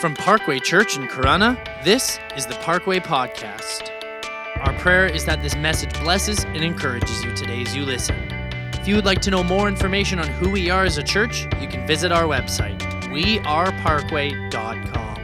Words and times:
From 0.00 0.14
Parkway 0.14 0.58
Church 0.60 0.96
in 0.96 1.08
Corunna, 1.08 1.58
this 1.84 2.18
is 2.34 2.46
the 2.46 2.54
Parkway 2.54 3.00
Podcast. 3.00 3.90
Our 4.60 4.72
prayer 4.78 5.04
is 5.04 5.26
that 5.26 5.42
this 5.42 5.54
message 5.56 5.92
blesses 6.00 6.44
and 6.44 6.64
encourages 6.64 7.22
you 7.22 7.36
today 7.36 7.60
as 7.60 7.76
you 7.76 7.84
listen. 7.84 8.16
If 8.72 8.88
you 8.88 8.96
would 8.96 9.04
like 9.04 9.20
to 9.20 9.30
know 9.30 9.44
more 9.44 9.68
information 9.68 10.18
on 10.18 10.26
who 10.26 10.48
we 10.48 10.70
are 10.70 10.84
as 10.84 10.96
a 10.96 11.02
church, 11.02 11.42
you 11.60 11.68
can 11.68 11.86
visit 11.86 12.12
our 12.12 12.22
website, 12.22 12.80
weareparkway.com. 13.10 15.18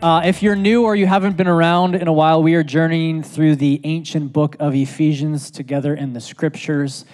Uh, 0.00 0.22
if 0.24 0.42
you're 0.42 0.56
new 0.56 0.84
or 0.84 0.96
you 0.96 1.06
haven't 1.06 1.36
been 1.36 1.46
around 1.46 1.94
in 1.94 2.08
a 2.08 2.12
while, 2.14 2.42
we 2.42 2.54
are 2.54 2.62
journeying 2.62 3.22
through 3.22 3.56
the 3.56 3.82
ancient 3.84 4.32
book 4.32 4.56
of 4.58 4.74
Ephesians 4.74 5.50
together 5.50 5.94
in 5.94 6.14
the 6.14 6.22
scriptures. 6.22 7.04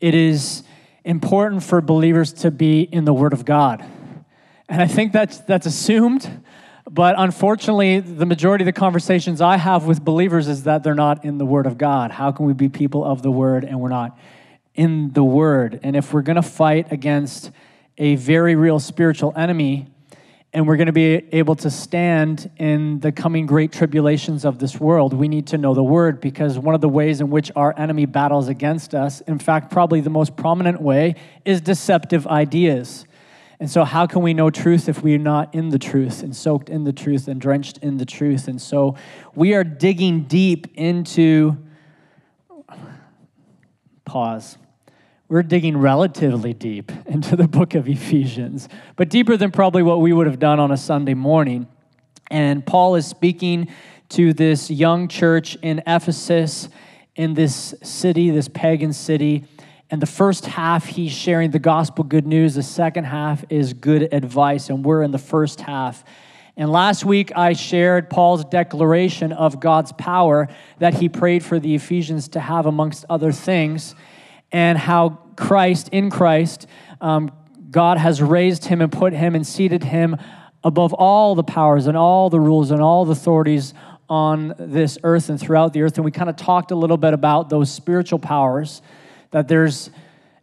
It 0.00 0.14
is 0.14 0.62
important 1.04 1.64
for 1.64 1.80
believers 1.80 2.32
to 2.34 2.52
be 2.52 2.82
in 2.82 3.06
the 3.06 3.12
Word 3.12 3.32
of 3.32 3.44
God. 3.44 3.84
And 4.68 4.82
I 4.82 4.86
think 4.86 5.12
that's, 5.12 5.38
that's 5.38 5.66
assumed, 5.66 6.44
but 6.90 7.14
unfortunately, 7.18 8.00
the 8.00 8.26
majority 8.26 8.62
of 8.62 8.66
the 8.66 8.72
conversations 8.72 9.40
I 9.40 9.56
have 9.56 9.86
with 9.86 10.04
believers 10.04 10.48
is 10.48 10.64
that 10.64 10.82
they're 10.82 10.94
not 10.94 11.24
in 11.24 11.38
the 11.38 11.46
Word 11.46 11.66
of 11.66 11.78
God. 11.78 12.10
How 12.10 12.32
can 12.32 12.46
we 12.46 12.52
be 12.52 12.68
people 12.68 13.04
of 13.04 13.22
the 13.22 13.30
Word 13.30 13.64
and 13.64 13.80
we're 13.80 13.88
not 13.88 14.18
in 14.74 15.12
the 15.12 15.24
Word? 15.24 15.80
And 15.82 15.94
if 15.96 16.12
we're 16.12 16.22
going 16.22 16.36
to 16.36 16.42
fight 16.42 16.92
against 16.92 17.50
a 17.98 18.16
very 18.16 18.54
real 18.54 18.78
spiritual 18.78 19.32
enemy, 19.36 19.86
and 20.52 20.66
we're 20.66 20.76
going 20.76 20.86
to 20.86 20.92
be 20.92 21.22
able 21.32 21.54
to 21.54 21.70
stand 21.70 22.50
in 22.56 23.00
the 23.00 23.12
coming 23.12 23.46
great 23.46 23.72
tribulations 23.72 24.44
of 24.44 24.58
this 24.58 24.80
world, 24.80 25.12
we 25.12 25.28
need 25.28 25.48
to 25.48 25.58
know 25.58 25.74
the 25.74 25.84
word 25.84 26.20
because 26.20 26.58
one 26.58 26.74
of 26.74 26.80
the 26.80 26.88
ways 26.88 27.20
in 27.20 27.28
which 27.28 27.50
our 27.54 27.78
enemy 27.78 28.06
battles 28.06 28.48
against 28.48 28.94
us, 28.94 29.20
in 29.22 29.38
fact, 29.38 29.70
probably 29.70 30.00
the 30.00 30.08
most 30.08 30.34
prominent 30.34 30.80
way, 30.80 31.14
is 31.44 31.60
deceptive 31.60 32.26
ideas. 32.26 33.04
And 33.58 33.70
so, 33.70 33.84
how 33.84 34.06
can 34.06 34.22
we 34.22 34.34
know 34.34 34.50
truth 34.50 34.88
if 34.88 35.02
we're 35.02 35.18
not 35.18 35.54
in 35.54 35.70
the 35.70 35.78
truth 35.78 36.22
and 36.22 36.36
soaked 36.36 36.68
in 36.68 36.84
the 36.84 36.92
truth 36.92 37.26
and 37.26 37.40
drenched 37.40 37.78
in 37.78 37.96
the 37.96 38.04
truth? 38.04 38.48
And 38.48 38.60
so, 38.60 38.96
we 39.34 39.54
are 39.54 39.64
digging 39.64 40.24
deep 40.24 40.66
into. 40.74 41.56
Pause. 44.04 44.58
We're 45.28 45.42
digging 45.42 45.76
relatively 45.78 46.52
deep 46.52 46.92
into 47.06 47.34
the 47.34 47.48
book 47.48 47.74
of 47.74 47.88
Ephesians, 47.88 48.68
but 48.94 49.08
deeper 49.08 49.36
than 49.36 49.50
probably 49.50 49.82
what 49.82 50.00
we 50.00 50.12
would 50.12 50.26
have 50.26 50.38
done 50.38 50.60
on 50.60 50.70
a 50.70 50.76
Sunday 50.76 51.14
morning. 51.14 51.66
And 52.30 52.64
Paul 52.64 52.96
is 52.96 53.06
speaking 53.06 53.68
to 54.10 54.32
this 54.32 54.70
young 54.70 55.08
church 55.08 55.56
in 55.62 55.82
Ephesus, 55.86 56.68
in 57.16 57.34
this 57.34 57.74
city, 57.82 58.30
this 58.30 58.48
pagan 58.48 58.92
city 58.92 59.46
and 59.90 60.02
the 60.02 60.06
first 60.06 60.46
half, 60.46 60.86
he's 60.86 61.12
sharing 61.12 61.52
the 61.52 61.60
gospel 61.60 62.02
good 62.02 62.26
news. 62.26 62.54
The 62.54 62.62
second 62.62 63.04
half 63.04 63.44
is 63.48 63.72
good 63.72 64.12
advice. 64.12 64.68
And 64.68 64.84
we're 64.84 65.02
in 65.02 65.12
the 65.12 65.18
first 65.18 65.60
half. 65.60 66.02
And 66.56 66.70
last 66.70 67.04
week, 67.04 67.30
I 67.36 67.52
shared 67.52 68.10
Paul's 68.10 68.44
declaration 68.46 69.32
of 69.32 69.60
God's 69.60 69.92
power 69.92 70.48
that 70.78 70.94
he 70.94 71.08
prayed 71.08 71.44
for 71.44 71.60
the 71.60 71.74
Ephesians 71.74 72.28
to 72.28 72.40
have, 72.40 72.66
amongst 72.66 73.04
other 73.10 73.30
things, 73.30 73.94
and 74.50 74.78
how 74.78 75.18
Christ, 75.36 75.90
in 75.92 76.10
Christ, 76.10 76.66
um, 77.00 77.30
God 77.70 77.98
has 77.98 78.22
raised 78.22 78.64
him 78.64 78.80
and 78.80 78.90
put 78.90 79.12
him 79.12 79.34
and 79.34 79.46
seated 79.46 79.84
him 79.84 80.16
above 80.64 80.94
all 80.94 81.34
the 81.34 81.44
powers 81.44 81.86
and 81.86 81.96
all 81.96 82.30
the 82.30 82.40
rules 82.40 82.70
and 82.70 82.80
all 82.80 83.04
the 83.04 83.12
authorities 83.12 83.74
on 84.08 84.54
this 84.58 84.98
earth 85.04 85.28
and 85.28 85.38
throughout 85.38 85.74
the 85.74 85.82
earth. 85.82 85.96
And 85.96 86.04
we 86.04 86.10
kind 86.10 86.30
of 86.30 86.36
talked 86.36 86.70
a 86.70 86.76
little 86.76 86.96
bit 86.96 87.12
about 87.12 87.50
those 87.50 87.70
spiritual 87.70 88.18
powers 88.18 88.80
that 89.30 89.48
there's 89.48 89.90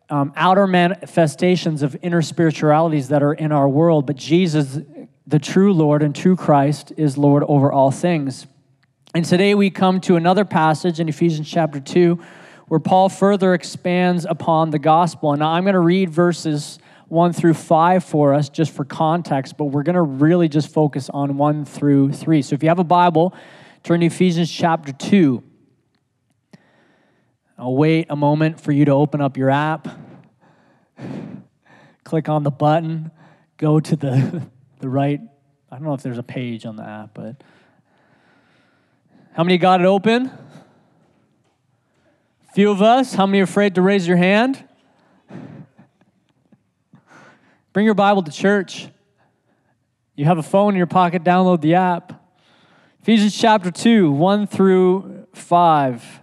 um, 0.09 0.33
outer 0.35 0.67
manifestations 0.67 1.81
of 1.81 1.95
inner 2.01 2.21
spiritualities 2.21 3.07
that 3.07 3.23
are 3.23 3.33
in 3.33 3.51
our 3.51 3.67
world, 3.67 4.05
but 4.05 4.15
Jesus, 4.15 4.79
the 5.25 5.39
true 5.39 5.73
Lord 5.73 6.03
and 6.03 6.15
true 6.15 6.35
Christ, 6.35 6.93
is 6.97 7.17
Lord 7.17 7.43
over 7.47 7.71
all 7.71 7.91
things. 7.91 8.45
And 9.15 9.23
today 9.23 9.55
we 9.55 9.69
come 9.69 10.01
to 10.01 10.15
another 10.15 10.45
passage 10.45 10.99
in 10.99 11.07
Ephesians 11.07 11.49
chapter 11.49 11.79
2 11.79 12.19
where 12.67 12.79
Paul 12.79 13.09
further 13.09 13.53
expands 13.53 14.25
upon 14.25 14.71
the 14.71 14.79
gospel. 14.79 15.33
And 15.33 15.43
I'm 15.43 15.63
going 15.63 15.73
to 15.73 15.79
read 15.79 16.09
verses 16.09 16.79
1 17.09 17.33
through 17.33 17.53
5 17.53 18.03
for 18.03 18.33
us 18.33 18.49
just 18.49 18.73
for 18.73 18.85
context, 18.85 19.57
but 19.57 19.65
we're 19.65 19.83
going 19.83 19.95
to 19.95 20.01
really 20.01 20.49
just 20.49 20.69
focus 20.69 21.09
on 21.09 21.37
1 21.37 21.65
through 21.65 22.13
3. 22.13 22.41
So 22.41 22.55
if 22.55 22.63
you 22.63 22.69
have 22.69 22.79
a 22.79 22.83
Bible, 22.83 23.35
turn 23.83 23.99
to 23.99 24.07
Ephesians 24.07 24.51
chapter 24.51 24.91
2. 24.91 25.43
I'll 27.57 27.75
wait 27.75 28.07
a 28.09 28.15
moment 28.15 28.59
for 28.59 28.71
you 28.71 28.85
to 28.85 28.91
open 28.91 29.21
up 29.21 29.37
your 29.37 29.49
app. 29.49 29.87
Click 32.03 32.27
on 32.27 32.43
the 32.43 32.51
button, 32.51 33.11
go 33.57 33.79
to 33.79 33.95
the, 33.95 34.43
the 34.79 34.89
right. 34.89 35.21
I 35.71 35.75
don't 35.75 35.83
know 35.83 35.93
if 35.93 36.01
there's 36.01 36.17
a 36.17 36.23
page 36.23 36.65
on 36.65 36.75
the 36.75 36.83
app, 36.83 37.11
but 37.13 37.43
how 39.33 39.43
many 39.43 39.57
got 39.57 39.81
it 39.81 39.85
open? 39.85 40.31
Few 42.53 42.69
of 42.69 42.81
us. 42.81 43.13
How 43.13 43.25
many 43.25 43.39
are 43.39 43.43
afraid 43.43 43.75
to 43.75 43.81
raise 43.81 44.07
your 44.07 44.17
hand? 44.17 44.63
Bring 47.71 47.85
your 47.85 47.95
Bible 47.95 48.21
to 48.21 48.31
church. 48.31 48.87
You 50.15 50.25
have 50.25 50.37
a 50.37 50.43
phone 50.43 50.73
in 50.73 50.77
your 50.77 50.85
pocket, 50.85 51.23
download 51.23 51.61
the 51.61 51.75
app. 51.75 52.23
Ephesians 53.01 53.35
chapter 53.35 53.71
2, 53.71 54.11
1 54.11 54.47
through 54.47 55.27
5 55.33 56.22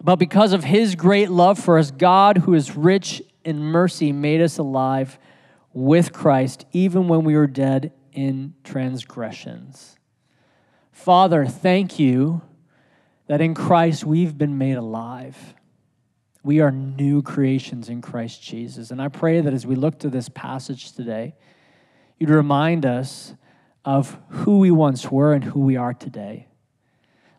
But 0.00 0.16
because 0.16 0.52
of 0.52 0.64
his 0.64 0.94
great 0.94 1.30
love 1.30 1.58
for 1.58 1.78
us, 1.78 1.90
God, 1.90 2.38
who 2.38 2.54
is 2.54 2.76
rich 2.76 3.22
in 3.44 3.60
mercy, 3.60 4.12
made 4.12 4.40
us 4.40 4.58
alive 4.58 5.18
with 5.72 6.12
Christ, 6.12 6.64
even 6.72 7.08
when 7.08 7.24
we 7.24 7.36
were 7.36 7.46
dead 7.46 7.92
in 8.12 8.54
transgressions. 8.64 9.96
Father, 10.90 11.46
thank 11.46 11.98
you 11.98 12.42
that 13.28 13.40
in 13.40 13.54
Christ 13.54 14.04
we've 14.04 14.36
been 14.36 14.58
made 14.58 14.76
alive. 14.76 15.54
We 16.42 16.60
are 16.60 16.70
new 16.70 17.22
creations 17.22 17.88
in 17.88 18.00
Christ 18.00 18.42
Jesus. 18.42 18.90
And 18.90 19.00
I 19.00 19.08
pray 19.08 19.40
that 19.40 19.52
as 19.52 19.66
we 19.66 19.76
look 19.76 19.98
to 20.00 20.10
this 20.10 20.28
passage 20.28 20.92
today, 20.92 21.34
you'd 22.18 22.30
remind 22.30 22.84
us 22.84 23.34
of 23.84 24.18
who 24.28 24.58
we 24.58 24.70
once 24.70 25.10
were 25.10 25.32
and 25.32 25.44
who 25.44 25.60
we 25.60 25.76
are 25.76 25.94
today. 25.94 26.47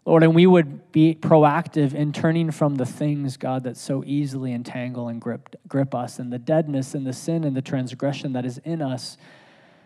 Lord, 0.06 0.24
and 0.24 0.34
we 0.34 0.48
would 0.48 0.92
be 0.92 1.14
proactive 1.14 1.94
in 1.94 2.14
turning 2.14 2.52
from 2.52 2.76
the 2.76 2.86
things, 2.86 3.38
God, 3.38 3.64
that 3.64 3.78
so 3.78 4.04
easily 4.06 4.54
entangle 4.54 5.08
and 5.08 5.22
grip, 5.22 5.56
grip 5.68 5.94
us, 5.94 6.20
and 6.20 6.32
the 6.34 6.40
deadness 6.40 6.96
and 6.96 7.06
the 7.06 7.14
sin 7.14 7.44
and 7.44 7.56
the 7.56 7.62
transgression 7.62 8.34
that 8.34 8.46
is 8.46 8.60
in 8.60 8.82
us 8.82 9.18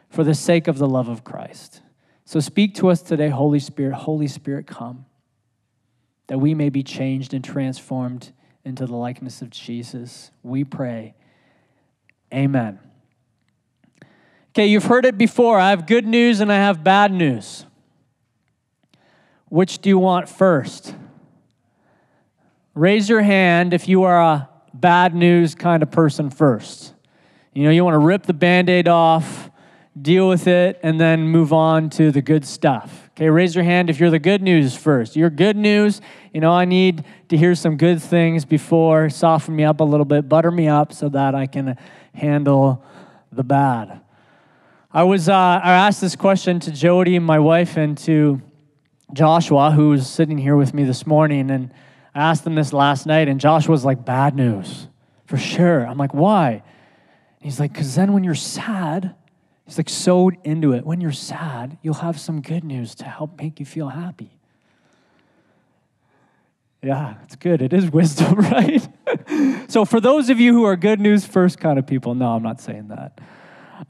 for 0.09 0.24
the 0.24 0.35
sake 0.35 0.68
of 0.68 0.78
the 0.78 0.88
love 0.88 1.09
of 1.09 1.24
Christ. 1.24 1.81
So 2.25 2.40
speak 2.40 2.75
to 2.75 2.90
us 2.90 3.01
today, 3.01 3.30
Holy 3.30 3.60
Spirit. 3.60 3.95
Holy 3.95 4.27
Spirit, 4.27 4.68
come, 4.68 5.06
that 6.27 6.38
we 6.38 6.54
may 6.54 6.69
be 6.69 6.83
changed 6.83 7.33
and 7.33 7.44
transformed 7.44 8.31
into 8.63 8.86
the 8.86 8.95
likeness 8.95 9.42
of 9.42 9.50
Jesus. 9.50 10.31
We 10.42 10.63
pray. 10.63 11.15
Amen. 12.33 12.80
Okay, 14.51 14.68
you've 14.68 14.86
heard 14.86 15.06
it 15.06 15.18
before. 15.18 15.60
I 15.60 15.71
have 15.71 15.88
good 15.88 16.06
news 16.06 16.39
and 16.39 16.51
I 16.51 16.57
have 16.57 16.83
bad 16.83 17.12
news. 17.12 17.65
Which 19.53 19.83
do 19.83 19.89
you 19.89 20.00
want 20.00 20.27
first? 20.29 20.95
Raise 22.73 23.07
your 23.07 23.21
hand 23.21 23.71
if 23.71 23.88
you 23.88 24.01
are 24.01 24.19
a 24.19 24.50
bad 24.73 25.13
news 25.13 25.53
kind 25.53 25.83
of 25.83 25.91
person 25.91 26.31
first. 26.31 26.95
You 27.53 27.65
know, 27.65 27.69
you 27.69 27.85
want 27.85 27.94
to 27.94 28.00
rip 28.00 28.23
the 28.23 28.33
band 28.33 28.67
aid 28.67 28.88
off, 28.88 29.51
deal 30.01 30.27
with 30.27 30.47
it, 30.47 30.79
and 30.81 31.00
then 31.00 31.27
move 31.27 31.53
on 31.53 31.91
to 31.91 32.09
the 32.09 32.19
good 32.19 32.45
stuff. 32.45 33.11
Okay, 33.11 33.29
raise 33.29 33.53
your 33.53 33.63
hand 33.63 33.91
if 33.91 34.00
you're 34.00 34.09
the 34.09 34.17
good 34.17 34.41
news 34.41 34.75
first. 34.75 35.15
You're 35.15 35.29
good 35.29 35.55
news. 35.55 36.01
You 36.33 36.41
know, 36.41 36.51
I 36.51 36.65
need 36.65 37.05
to 37.29 37.38
hear 37.38 37.53
some 37.53 37.77
good 37.77 38.01
things 38.01 38.45
before, 38.45 39.11
soften 39.11 39.55
me 39.55 39.65
up 39.65 39.81
a 39.81 39.83
little 39.83 40.03
bit, 40.03 40.27
butter 40.27 40.50
me 40.50 40.67
up 40.67 40.91
so 40.91 41.09
that 41.09 41.35
I 41.35 41.45
can 41.45 41.77
handle 42.15 42.83
the 43.31 43.44
bad. 43.44 44.01
I 44.91 45.03
was, 45.03 45.29
uh, 45.29 45.35
I 45.35 45.73
asked 45.73 46.01
this 46.01 46.15
question 46.15 46.59
to 46.61 46.71
Jody, 46.71 47.19
my 47.19 47.38
wife, 47.38 47.77
and 47.77 47.95
to 48.00 48.41
Joshua, 49.13 49.71
who's 49.71 50.07
sitting 50.07 50.38
here 50.38 50.56
with 50.56 50.74
me 50.74 50.83
this 50.83 51.07
morning, 51.07 51.51
and 51.51 51.71
I 52.13 52.31
asked 52.31 52.45
him 52.45 52.56
this 52.56 52.74
last 52.74 53.06
night, 53.06 53.27
and 53.27 53.39
Joshua's 53.39 53.86
like, 53.86 54.04
bad 54.06 54.36
news, 54.36 54.88
for 55.25 55.38
sure. 55.38 55.86
I'm 55.86 55.98
like, 55.98 56.13
why? 56.13 56.63
He's 57.39 57.60
like, 57.60 57.74
because 57.74 57.95
then 57.95 58.13
when 58.13 58.24
you're 58.24 58.36
sad, 58.36 59.15
He's 59.65 59.77
like 59.77 59.89
so 59.89 60.30
into 60.44 60.74
it. 60.74 60.86
When 60.86 61.00
you're 61.00 61.12
sad, 61.12 61.77
you'll 61.81 61.95
have 61.95 62.19
some 62.19 62.42
good 62.42 62.63
news 62.63 62.95
to 62.95 63.06
help 63.06 63.38
make 63.39 63.60
you 63.60 63.65
feel 63.65 63.89
happy. 63.89 64.38
Yeah, 66.81 67.15
it's 67.24 67.38
good. 67.38 67.62
It 67.62 67.71
is 67.71 67.89
wisdom, 67.92 68.36
right? 68.36 68.88
so, 69.69 69.86
for 69.86 70.01
those 70.01 70.30
of 70.30 70.39
you 70.39 70.54
who 70.54 70.65
are 70.65 70.75
good 70.75 71.00
news 71.00 71.25
first 71.25 71.60
kind 71.60 71.80
of 71.80 71.88
people, 71.88 72.13
no, 72.13 72.33
I'm 72.33 72.44
not 72.44 72.60
saying 72.60 72.89
that. 72.89 73.19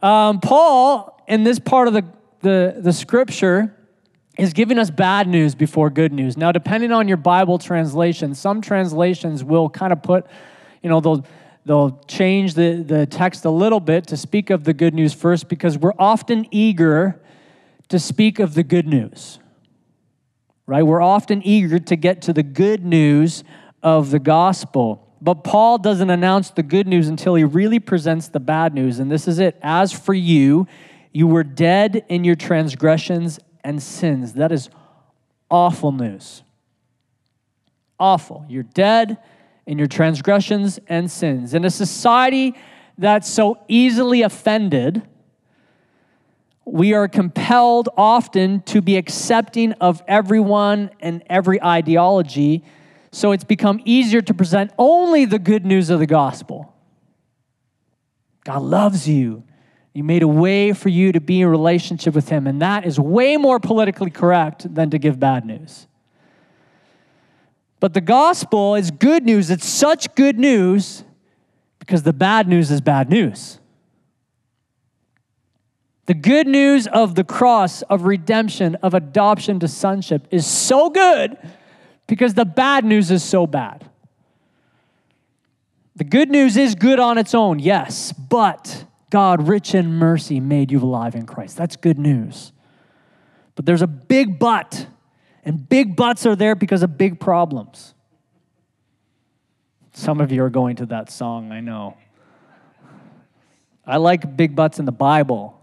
Um, 0.05 0.39
Paul, 0.39 1.21
in 1.27 1.43
this 1.43 1.57
part 1.57 1.87
of 1.87 1.95
the, 1.95 2.05
the, 2.41 2.75
the 2.77 2.93
scripture, 2.93 3.75
is 4.37 4.53
giving 4.53 4.79
us 4.79 4.89
bad 4.89 5.27
news 5.27 5.55
before 5.55 5.89
good 5.89 6.11
news. 6.11 6.37
Now, 6.37 6.51
depending 6.51 6.91
on 6.91 7.07
your 7.07 7.17
Bible 7.17 7.59
translation, 7.59 8.33
some 8.33 8.61
translations 8.61 9.43
will 9.43 9.69
kind 9.69 9.93
of 9.93 10.01
put, 10.01 10.25
you 10.81 10.89
know, 10.89 10.99
they'll, 10.99 11.25
they'll 11.65 12.01
change 12.07 12.55
the, 12.55 12.83
the 12.85 13.05
text 13.05 13.45
a 13.45 13.51
little 13.51 13.79
bit 13.79 14.07
to 14.07 14.17
speak 14.17 14.49
of 14.49 14.63
the 14.63 14.73
good 14.73 14.93
news 14.93 15.13
first 15.13 15.49
because 15.49 15.77
we're 15.77 15.93
often 15.99 16.47
eager 16.51 17.21
to 17.89 17.99
speak 17.99 18.39
of 18.39 18.55
the 18.55 18.63
good 18.63 18.87
news 18.87 19.39
right? 20.65 20.83
We're 20.83 21.01
often 21.01 21.41
eager 21.43 21.79
to 21.79 21.95
get 21.95 22.21
to 22.23 22.33
the 22.33 22.43
good 22.43 22.85
news 22.85 23.43
of 23.81 24.11
the 24.11 24.19
gospel. 24.19 25.15
But 25.21 25.43
Paul 25.43 25.77
doesn't 25.77 26.09
announce 26.09 26.51
the 26.51 26.63
good 26.63 26.87
news 26.87 27.07
until 27.07 27.35
he 27.35 27.43
really 27.43 27.79
presents 27.79 28.27
the 28.27 28.39
bad 28.39 28.73
news. 28.73 28.99
And 28.99 29.11
this 29.11 29.27
is 29.27 29.39
it. 29.39 29.57
As 29.61 29.91
for 29.93 30.13
you, 30.13 30.67
you 31.11 31.27
were 31.27 31.43
dead 31.43 32.05
in 32.09 32.23
your 32.23 32.35
transgressions 32.35 33.39
and 33.63 33.81
sins. 33.81 34.33
That 34.33 34.51
is 34.51 34.69
awful 35.49 35.91
news. 35.91 36.43
Awful. 37.99 38.45
You're 38.49 38.63
dead 38.63 39.17
in 39.65 39.77
your 39.77 39.87
transgressions 39.87 40.79
and 40.87 41.09
sins. 41.09 41.53
In 41.53 41.63
a 41.63 41.69
society 41.69 42.55
that's 42.97 43.29
so 43.29 43.59
easily 43.67 44.21
offended, 44.21 45.01
we 46.65 46.93
are 46.93 47.07
compelled 47.07 47.89
often 47.97 48.61
to 48.63 48.81
be 48.81 48.97
accepting 48.97 49.73
of 49.73 50.01
everyone 50.07 50.89
and 50.99 51.23
every 51.29 51.61
ideology. 51.61 52.63
So 53.11 53.31
it's 53.31 53.43
become 53.43 53.81
easier 53.85 54.21
to 54.21 54.33
present 54.33 54.71
only 54.77 55.25
the 55.25 55.39
good 55.39 55.65
news 55.65 55.89
of 55.89 55.99
the 55.99 56.07
gospel. 56.07 56.73
God 58.43 58.61
loves 58.61 59.07
you. 59.07 59.43
He 59.93 60.01
made 60.01 60.23
a 60.23 60.27
way 60.27 60.73
for 60.73 60.89
you 60.89 61.11
to 61.11 61.21
be 61.21 61.41
in 61.41 61.47
relationship 61.47 62.15
with 62.15 62.29
Him. 62.29 62.47
And 62.47 62.61
that 62.61 62.85
is 62.85 62.99
way 62.99 63.37
more 63.37 63.59
politically 63.59 64.09
correct 64.09 64.73
than 64.73 64.89
to 64.89 64.97
give 64.97 65.19
bad 65.19 65.45
news. 65.45 65.87
But 67.79 67.93
the 67.93 68.01
gospel 68.01 68.75
is 68.75 68.91
good 68.91 69.23
news. 69.23 69.49
It's 69.49 69.67
such 69.67 70.15
good 70.15 70.39
news 70.39 71.03
because 71.79 72.03
the 72.03 72.13
bad 72.13 72.47
news 72.47 72.71
is 72.71 72.81
bad 72.81 73.09
news. 73.09 73.59
The 76.05 76.13
good 76.13 76.47
news 76.47 76.87
of 76.87 77.15
the 77.15 77.23
cross, 77.23 77.81
of 77.83 78.03
redemption, 78.03 78.75
of 78.75 78.93
adoption 78.93 79.59
to 79.59 79.67
sonship 79.67 80.27
is 80.31 80.45
so 80.45 80.89
good 80.89 81.37
because 82.07 82.33
the 82.33 82.45
bad 82.45 82.83
news 82.83 83.11
is 83.11 83.23
so 83.23 83.47
bad. 83.47 83.89
The 85.95 86.03
good 86.03 86.29
news 86.29 86.57
is 86.57 86.75
good 86.75 86.99
on 86.99 87.17
its 87.17 87.35
own, 87.35 87.59
yes, 87.59 88.11
but 88.11 88.85
God, 89.13 89.47
rich 89.47 89.75
in 89.75 89.93
mercy, 89.93 90.39
made 90.39 90.71
you 90.71 90.79
alive 90.79 91.13
in 91.13 91.27
Christ. 91.27 91.55
That's 91.55 91.75
good 91.75 91.99
news. 91.99 92.51
But 93.53 93.67
there's 93.67 93.83
a 93.83 93.87
big 93.87 94.39
but, 94.39 94.87
and 95.45 95.69
big 95.69 95.95
buts 95.95 96.25
are 96.25 96.35
there 96.35 96.55
because 96.55 96.81
of 96.81 96.97
big 96.97 97.19
problems. 97.19 97.93
Some 99.93 100.19
of 100.19 100.31
you 100.31 100.43
are 100.43 100.49
going 100.49 100.77
to 100.77 100.87
that 100.87 101.11
song, 101.11 101.51
I 101.51 101.59
know. 101.59 101.95
I 103.85 103.97
like 103.97 104.35
big 104.35 104.55
buts 104.55 104.79
in 104.79 104.85
the 104.85 104.91
Bible. 104.91 105.61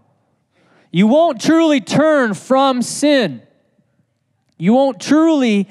You 0.89 1.07
won't 1.07 1.41
truly 1.41 1.81
turn 1.81 2.33
from 2.33 2.81
sin. 2.81 3.41
You 4.57 4.71
won't 4.71 5.01
truly 5.01 5.67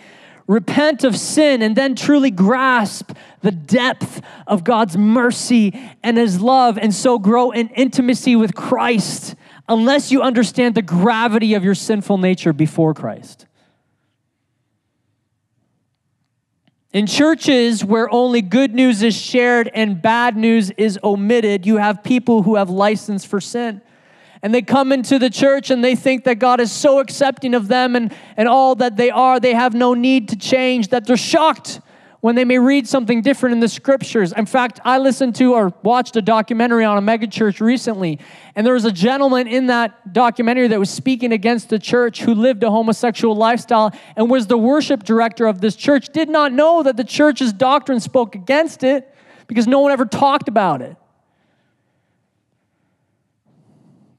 repent 0.51 1.05
of 1.05 1.17
sin 1.17 1.63
and 1.63 1.77
then 1.77 1.95
truly 1.95 2.31
grasp 2.31 3.13
the 3.41 3.53
depth 3.53 4.21
of 4.49 4.65
God's 4.65 4.97
mercy 4.97 5.81
and 6.03 6.19
His 6.19 6.41
love 6.41 6.77
and 6.77 6.93
so 6.93 7.21
grow 7.21 7.53
in 7.53 7.69
intimacy 7.69 8.35
with 8.35 8.53
Christ 8.57 9.37
unless 9.69 10.11
you 10.11 10.21
understand 10.23 10.75
the 10.75 10.83
gravity 10.83 11.55
of 11.55 11.63
your 11.63 11.77
sinful 11.77 12.19
nature 12.19 12.53
before 12.53 12.95
Christ. 12.95 13.47
In 16.93 17.07
churches 17.07 17.85
where 17.85 18.13
only 18.13 18.43
good 18.43 18.75
news 18.75 19.05
is 19.05 19.17
shared 19.17 19.71
and 19.73 20.03
bad 20.03 20.37
news 20.37 20.73
is 20.73 20.99
omitted, 21.05 21.65
you 21.65 21.77
have 21.77 22.03
people 22.03 22.43
who 22.43 22.57
have 22.57 22.69
license 22.69 23.25
for 23.25 23.41
sin 23.41 23.81
and 24.43 24.55
they 24.55 24.63
come 24.63 24.93
into 24.93 25.19
the 25.19 25.31
church 25.31 25.71
and 25.71 25.85
they 25.85 25.95
think 25.95 26.25
that 26.25 26.39
God 26.39 26.61
is 26.61 26.73
so 26.73 26.99
accepting 26.99 27.55
of 27.55 27.69
them 27.69 27.95
and, 27.95 28.15
and 28.37 28.49
all 28.49 28.75
that 28.77 28.97
they 28.97 29.11
are, 29.11 29.39
they 29.39 29.55
have 29.55 29.75
no 29.75 29.95
need 29.95 30.29
to 30.31 30.37
change, 30.37 30.89
that 30.89 31.07
they're 31.07 31.17
shocked 31.17 31.81
when 32.21 32.35
they 32.35 32.45
may 32.45 32.59
read 32.59 32.87
something 32.87 33.23
different 33.23 33.55
in 33.55 33.61
the 33.61 33.69
scriptures. 33.69 34.33
In 34.33 34.47
fact, 34.47 34.79
I 34.85 34.99
listened 34.99 35.35
to 35.37 35.55
or 35.55 35.73
watched 35.83 36.17
a 36.17 36.23
documentary 36.23 36.85
on 36.85 36.99
a 36.99 37.03
megachurch 37.03 37.61
recently, 37.61 38.19
and 38.55 38.67
there 38.67 38.75
was 38.75 38.85
a 38.85 38.93
gentleman 38.93 39.47
in 39.47 39.67
that 39.69 40.13
documentary 40.13 40.69
that 40.69 40.79
was 40.79 40.91
speaking 40.91 41.33
against 41.33 41.71
the 41.71 41.79
church 41.79 42.21
who 42.21 42.35
lived 42.35 42.63
a 42.63 42.71
homosexual 42.71 43.35
lifestyle 43.35 43.93
and 44.17 44.31
was 44.31 44.47
the 44.47 44.59
worship 44.59 45.03
director 45.03 45.47
of 45.47 45.61
this 45.61 45.77
church, 45.77 46.09
did 46.11 46.29
not 46.29 46.53
know 46.53 46.83
that 46.83 46.97
the 46.97 47.05
church's 47.05 47.53
doctrine 47.53 48.01
spoke 48.01 48.35
against 48.35 48.83
it 48.83 49.15
because 49.47 49.67
no 49.67 49.81
one 49.81 49.91
ever 49.91 50.05
talked 50.05 50.49
about 50.49 50.83
it. 50.83 50.97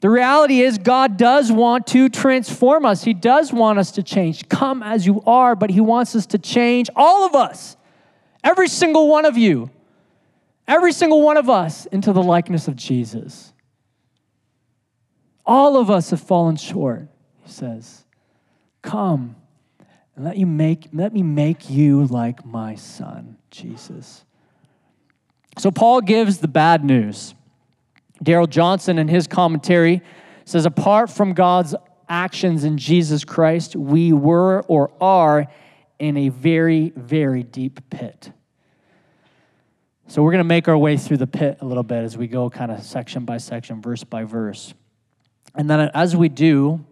The 0.01 0.09
reality 0.09 0.61
is, 0.61 0.79
God 0.79 1.15
does 1.15 1.51
want 1.51 1.85
to 1.87 2.09
transform 2.09 2.85
us. 2.85 3.03
He 3.03 3.13
does 3.13 3.53
want 3.53 3.77
us 3.77 3.91
to 3.91 4.03
change. 4.03 4.49
Come 4.49 4.81
as 4.81 5.05
you 5.05 5.21
are, 5.27 5.55
but 5.55 5.69
He 5.69 5.79
wants 5.79 6.15
us 6.15 6.25
to 6.27 6.39
change 6.39 6.89
all 6.95 7.23
of 7.25 7.35
us, 7.35 7.77
every 8.43 8.67
single 8.67 9.07
one 9.07 9.25
of 9.25 9.37
you, 9.37 9.69
every 10.67 10.91
single 10.91 11.21
one 11.21 11.37
of 11.37 11.51
us 11.51 11.85
into 11.85 12.13
the 12.13 12.23
likeness 12.23 12.67
of 12.67 12.75
Jesus. 12.75 13.53
All 15.45 15.77
of 15.77 15.91
us 15.91 16.09
have 16.09 16.21
fallen 16.21 16.55
short, 16.55 17.07
He 17.43 17.51
says. 17.51 18.03
Come 18.81 19.35
and 20.15 20.25
let, 20.25 20.35
you 20.35 20.47
make, 20.47 20.87
let 20.91 21.13
me 21.13 21.21
make 21.21 21.69
you 21.69 22.05
like 22.05 22.43
my 22.43 22.73
son, 22.73 23.37
Jesus. 23.51 24.25
So, 25.59 25.69
Paul 25.69 26.01
gives 26.01 26.39
the 26.39 26.47
bad 26.47 26.83
news. 26.83 27.35
Darrell 28.21 28.47
Johnson, 28.47 28.99
in 28.99 29.07
his 29.07 29.27
commentary, 29.27 30.01
says, 30.45 30.65
Apart 30.65 31.09
from 31.09 31.33
God's 31.33 31.75
actions 32.07 32.63
in 32.63 32.77
Jesus 32.77 33.23
Christ, 33.23 33.75
we 33.75 34.13
were 34.13 34.61
or 34.67 34.91
are 35.01 35.47
in 35.97 36.17
a 36.17 36.29
very, 36.29 36.91
very 36.95 37.43
deep 37.43 37.79
pit. 37.89 38.31
So 40.07 40.21
we're 40.21 40.31
going 40.31 40.43
to 40.43 40.47
make 40.47 40.67
our 40.67 40.77
way 40.77 40.97
through 40.97 41.17
the 41.17 41.27
pit 41.27 41.59
a 41.61 41.65
little 41.65 41.83
bit 41.83 42.03
as 42.03 42.17
we 42.17 42.27
go 42.27 42.49
kind 42.49 42.69
of 42.69 42.83
section 42.83 43.23
by 43.23 43.37
section, 43.37 43.81
verse 43.81 44.03
by 44.03 44.25
verse. 44.25 44.73
And 45.55 45.69
then 45.69 45.89
as 45.93 46.15
we 46.15 46.27
do, 46.27 46.83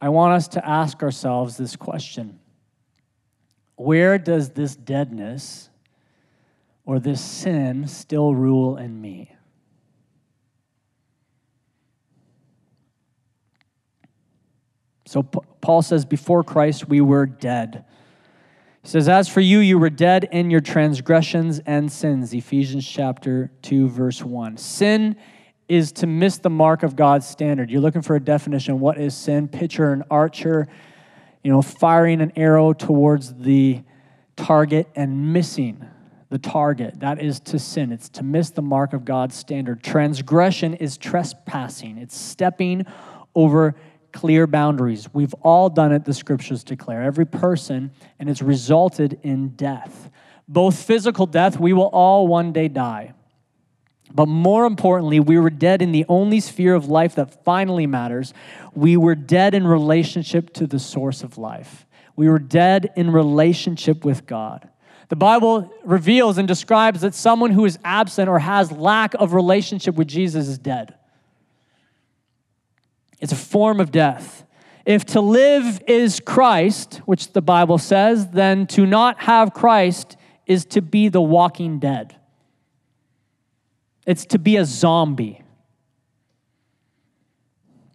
I 0.00 0.08
want 0.10 0.34
us 0.34 0.48
to 0.48 0.64
ask 0.64 1.02
ourselves 1.02 1.56
this 1.56 1.74
question 1.74 2.38
Where 3.76 4.18
does 4.18 4.50
this 4.50 4.76
deadness 4.76 5.68
or 6.84 7.00
this 7.00 7.20
sin 7.20 7.88
still 7.88 8.34
rule 8.34 8.76
in 8.76 9.00
me? 9.00 9.33
So 15.06 15.22
Paul 15.22 15.82
says, 15.82 16.04
Before 16.04 16.42
Christ, 16.42 16.88
we 16.88 17.00
were 17.00 17.26
dead. 17.26 17.84
He 18.82 18.88
says, 18.88 19.08
As 19.08 19.28
for 19.28 19.40
you, 19.40 19.58
you 19.58 19.78
were 19.78 19.90
dead 19.90 20.28
in 20.32 20.50
your 20.50 20.60
transgressions 20.60 21.60
and 21.60 21.90
sins. 21.90 22.32
Ephesians 22.32 22.86
chapter 22.86 23.50
2, 23.62 23.88
verse 23.88 24.22
1. 24.22 24.56
Sin 24.56 25.16
is 25.68 25.92
to 25.92 26.06
miss 26.06 26.38
the 26.38 26.50
mark 26.50 26.82
of 26.82 26.96
God's 26.96 27.26
standard. 27.26 27.70
You're 27.70 27.80
looking 27.80 28.02
for 28.02 28.16
a 28.16 28.20
definition. 28.20 28.80
What 28.80 28.98
is 28.98 29.16
sin? 29.16 29.48
Picture 29.48 29.92
an 29.92 30.04
archer, 30.10 30.68
you 31.42 31.50
know, 31.50 31.62
firing 31.62 32.20
an 32.20 32.32
arrow 32.36 32.72
towards 32.72 33.34
the 33.34 33.82
target 34.36 34.88
and 34.94 35.32
missing 35.32 35.86
the 36.28 36.38
target. 36.38 37.00
That 37.00 37.22
is 37.22 37.40
to 37.40 37.58
sin. 37.58 37.92
It's 37.92 38.08
to 38.10 38.22
miss 38.22 38.50
the 38.50 38.62
mark 38.62 38.92
of 38.92 39.04
God's 39.04 39.36
standard. 39.36 39.82
Transgression 39.82 40.74
is 40.74 40.96
trespassing, 40.98 41.98
it's 41.98 42.16
stepping 42.16 42.86
over 43.34 43.74
clear 44.14 44.46
boundaries. 44.46 45.12
We've 45.12 45.34
all 45.42 45.68
done 45.68 45.92
it, 45.92 46.06
the 46.06 46.14
scriptures 46.14 46.64
declare, 46.64 47.02
every 47.02 47.26
person, 47.26 47.90
and 48.18 48.30
it's 48.30 48.40
resulted 48.40 49.18
in 49.22 49.50
death. 49.50 50.10
Both 50.48 50.82
physical 50.82 51.26
death, 51.26 51.58
we 51.60 51.74
will 51.74 51.88
all 51.88 52.26
one 52.26 52.52
day 52.52 52.68
die. 52.68 53.12
But 54.14 54.26
more 54.26 54.64
importantly, 54.64 55.18
we 55.18 55.38
were 55.38 55.50
dead 55.50 55.82
in 55.82 55.90
the 55.90 56.06
only 56.08 56.38
sphere 56.38 56.74
of 56.74 56.88
life 56.88 57.16
that 57.16 57.44
finally 57.44 57.86
matters. 57.86 58.32
We 58.72 58.96
were 58.96 59.16
dead 59.16 59.54
in 59.54 59.66
relationship 59.66 60.52
to 60.54 60.66
the 60.66 60.78
source 60.78 61.24
of 61.24 61.36
life. 61.36 61.84
We 62.14 62.28
were 62.28 62.38
dead 62.38 62.92
in 62.94 63.10
relationship 63.10 64.04
with 64.04 64.26
God. 64.26 64.68
The 65.08 65.16
Bible 65.16 65.72
reveals 65.84 66.38
and 66.38 66.46
describes 66.46 67.00
that 67.00 67.14
someone 67.14 67.50
who 67.50 67.64
is 67.64 67.78
absent 67.84 68.28
or 68.28 68.38
has 68.38 68.70
lack 68.70 69.14
of 69.14 69.34
relationship 69.34 69.96
with 69.96 70.06
Jesus 70.06 70.46
is 70.46 70.58
dead. 70.58 70.94
It's 73.24 73.32
a 73.32 73.36
form 73.36 73.80
of 73.80 73.90
death. 73.90 74.44
If 74.84 75.06
to 75.06 75.20
live 75.22 75.80
is 75.86 76.20
Christ, 76.20 76.96
which 77.06 77.32
the 77.32 77.40
Bible 77.40 77.78
says, 77.78 78.28
then 78.28 78.66
to 78.66 78.84
not 78.84 79.22
have 79.22 79.54
Christ 79.54 80.18
is 80.44 80.66
to 80.66 80.82
be 80.82 81.08
the 81.08 81.22
walking 81.22 81.78
dead. 81.78 82.16
It's 84.06 84.26
to 84.26 84.38
be 84.38 84.58
a 84.58 84.66
zombie. 84.66 85.40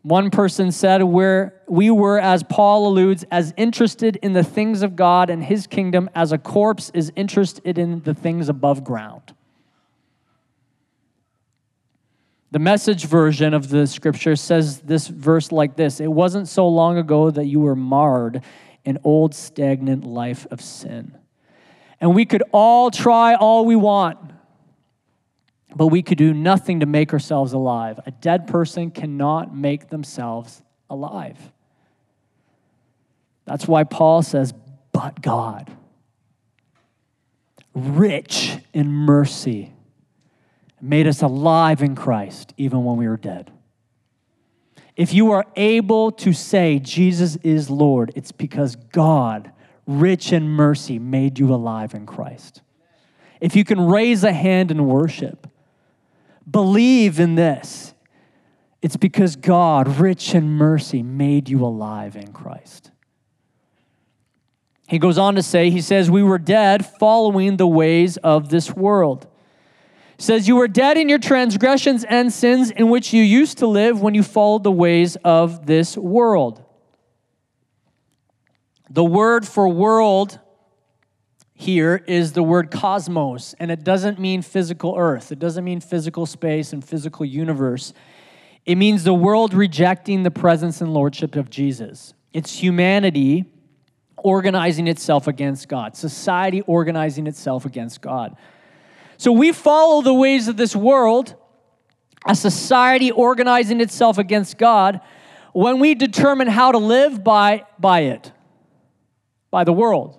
One 0.02 0.32
person 0.32 0.72
said, 0.72 1.04
Where 1.04 1.62
we 1.68 1.92
were, 1.92 2.20
as 2.20 2.42
Paul 2.42 2.88
alludes, 2.88 3.24
as 3.30 3.54
interested 3.56 4.16
in 4.24 4.34
the 4.34 4.44
things 4.44 4.82
of 4.82 4.96
God 4.96 5.30
and 5.30 5.44
his 5.44 5.68
kingdom 5.68 6.10
as 6.16 6.32
a 6.32 6.40
corpse 6.40 6.90
is 6.96 7.12
interested 7.16 7.78
in 7.78 8.02
the 8.02 8.16
things 8.16 8.50
above 8.50 8.84
ground. 8.84 9.36
The 12.52 12.60
message 12.60 13.06
version 13.06 13.54
of 13.54 13.70
the 13.70 13.86
scripture 13.86 14.36
says 14.36 14.80
this 14.80 15.08
verse 15.08 15.52
like 15.52 15.76
this 15.76 16.00
It 16.00 16.12
wasn't 16.12 16.48
so 16.48 16.68
long 16.68 16.98
ago 16.98 17.30
that 17.32 17.46
you 17.46 17.60
were 17.60 17.76
marred 17.76 18.42
in 18.84 18.98
old 19.04 19.36
stagnant 19.36 20.04
life 20.04 20.48
of 20.50 20.62
sin. 20.62 21.18
And 22.02 22.16
we 22.16 22.26
could 22.26 22.44
all 22.52 22.92
try 22.92 23.36
all 23.36 23.66
we 23.66 23.76
want 23.76 24.18
but 25.76 25.88
we 25.88 26.02
could 26.02 26.18
do 26.18 26.34
nothing 26.34 26.80
to 26.80 26.86
make 26.86 27.14
ourselves 27.14 27.54
alive. 27.54 28.00
A 28.06 28.12
dead 28.12 28.48
person 28.48 28.92
cannot 28.92 29.56
make 29.56 29.90
themselves 29.90 30.62
alive. 30.90 31.38
That's 33.46 33.68
why 33.68 33.84
Paul 33.84 34.22
says, 34.22 34.54
but 34.92 35.22
God, 35.22 35.72
rich 37.74 38.58
in 38.74 38.92
mercy, 38.92 39.74
made 40.82 41.08
us 41.08 41.22
alive 41.22 41.82
in 41.82 41.96
Christ 41.96 42.54
even 42.58 42.84
when 42.84 42.98
we 42.98 43.08
were 43.08 43.18
dead. 43.18 43.52
If 44.96 45.14
you 45.14 45.32
are 45.32 45.46
able 45.56 46.12
to 46.12 46.34
say 46.34 46.78
Jesus 46.80 47.38
is 47.38 47.70
Lord, 47.70 48.12
it's 48.16 48.34
because 48.34 48.76
God, 48.76 49.52
rich 49.88 50.34
in 50.34 50.50
mercy, 50.50 51.00
made 51.00 51.40
you 51.40 51.54
alive 51.54 51.94
in 51.94 52.06
Christ. 52.06 52.62
If 53.40 53.56
you 53.56 53.64
can 53.64 53.80
raise 53.80 54.26
a 54.26 54.34
hand 54.34 54.72
in 54.72 54.86
worship, 54.86 55.48
believe 56.50 57.18
in 57.18 57.36
this. 57.36 57.94
It's 58.82 58.98
because 58.98 59.38
God, 59.38 60.00
rich 60.00 60.36
in 60.36 60.50
mercy, 60.50 61.02
made 61.02 61.48
you 61.48 61.66
alive 61.66 62.18
in 62.18 62.34
Christ. 62.34 62.92
He 64.90 65.00
goes 65.00 65.18
on 65.18 65.36
to 65.36 65.44
say, 65.44 65.70
He 65.70 65.80
says, 65.80 66.12
We 66.12 66.24
were 66.24 66.40
dead 66.40 66.86
following 66.86 67.56
the 67.56 67.68
ways 67.68 68.18
of 68.18 68.50
this 68.50 68.76
world. 68.76 69.28
Says, 70.20 70.48
You 70.48 70.58
were 70.58 70.68
dead 70.68 70.98
in 70.98 71.10
your 71.10 71.18
transgressions 71.18 72.04
and 72.04 72.32
sins 72.32 72.70
in 72.72 72.90
which 72.90 73.14
you 73.14 73.24
used 73.24 73.60
to 73.60 73.68
live 73.68 74.02
when 74.02 74.14
you 74.14 74.22
followed 74.22 74.64
the 74.64 74.72
ways 74.72 75.16
of 75.24 75.66
this 75.66 75.98
world. 75.98 76.64
The 78.90 79.04
word 79.04 79.48
for 79.48 79.70
world 79.70 80.38
here 81.54 82.04
is 82.06 82.34
the 82.34 82.44
word 82.44 82.70
cosmos, 82.70 83.56
and 83.60 83.72
it 83.72 83.84
doesn't 83.84 84.20
mean 84.20 84.42
physical 84.42 84.96
earth. 84.98 85.32
It 85.32 85.40
doesn't 85.40 85.64
mean 85.64 85.80
physical 85.80 86.26
space 86.26 86.74
and 86.74 86.84
physical 86.84 87.26
universe. 87.26 87.94
It 88.66 88.76
means 88.76 89.06
the 89.06 89.14
world 89.14 89.54
rejecting 89.54 90.24
the 90.24 90.32
presence 90.32 90.82
and 90.82 90.94
lordship 90.94 91.38
of 91.38 91.50
Jesus. 91.50 92.14
It's 92.34 92.54
humanity 92.54 93.46
organizing 94.18 94.88
itself 94.88 95.28
against 95.28 95.70
God, 95.70 95.96
society 95.96 96.62
organizing 96.62 97.26
itself 97.26 97.66
against 97.66 98.02
God. 98.02 98.36
So 99.20 99.34
we 99.34 99.52
follow 99.52 100.02
the 100.02 100.14
ways 100.14 100.48
of 100.48 100.56
this 100.56 100.74
world, 100.74 101.36
a 102.26 102.34
society 102.34 103.12
organizing 103.12 103.82
itself 103.82 104.18
against 104.18 104.58
God, 104.58 105.02
when 105.52 105.80
we 105.80 105.94
determine 105.94 106.48
how 106.48 106.72
to 106.72 106.78
live 106.78 107.22
by, 107.22 107.66
by 107.78 108.04
it, 108.04 108.32
by 109.52 109.66
the 109.66 109.74
world. 109.74 110.18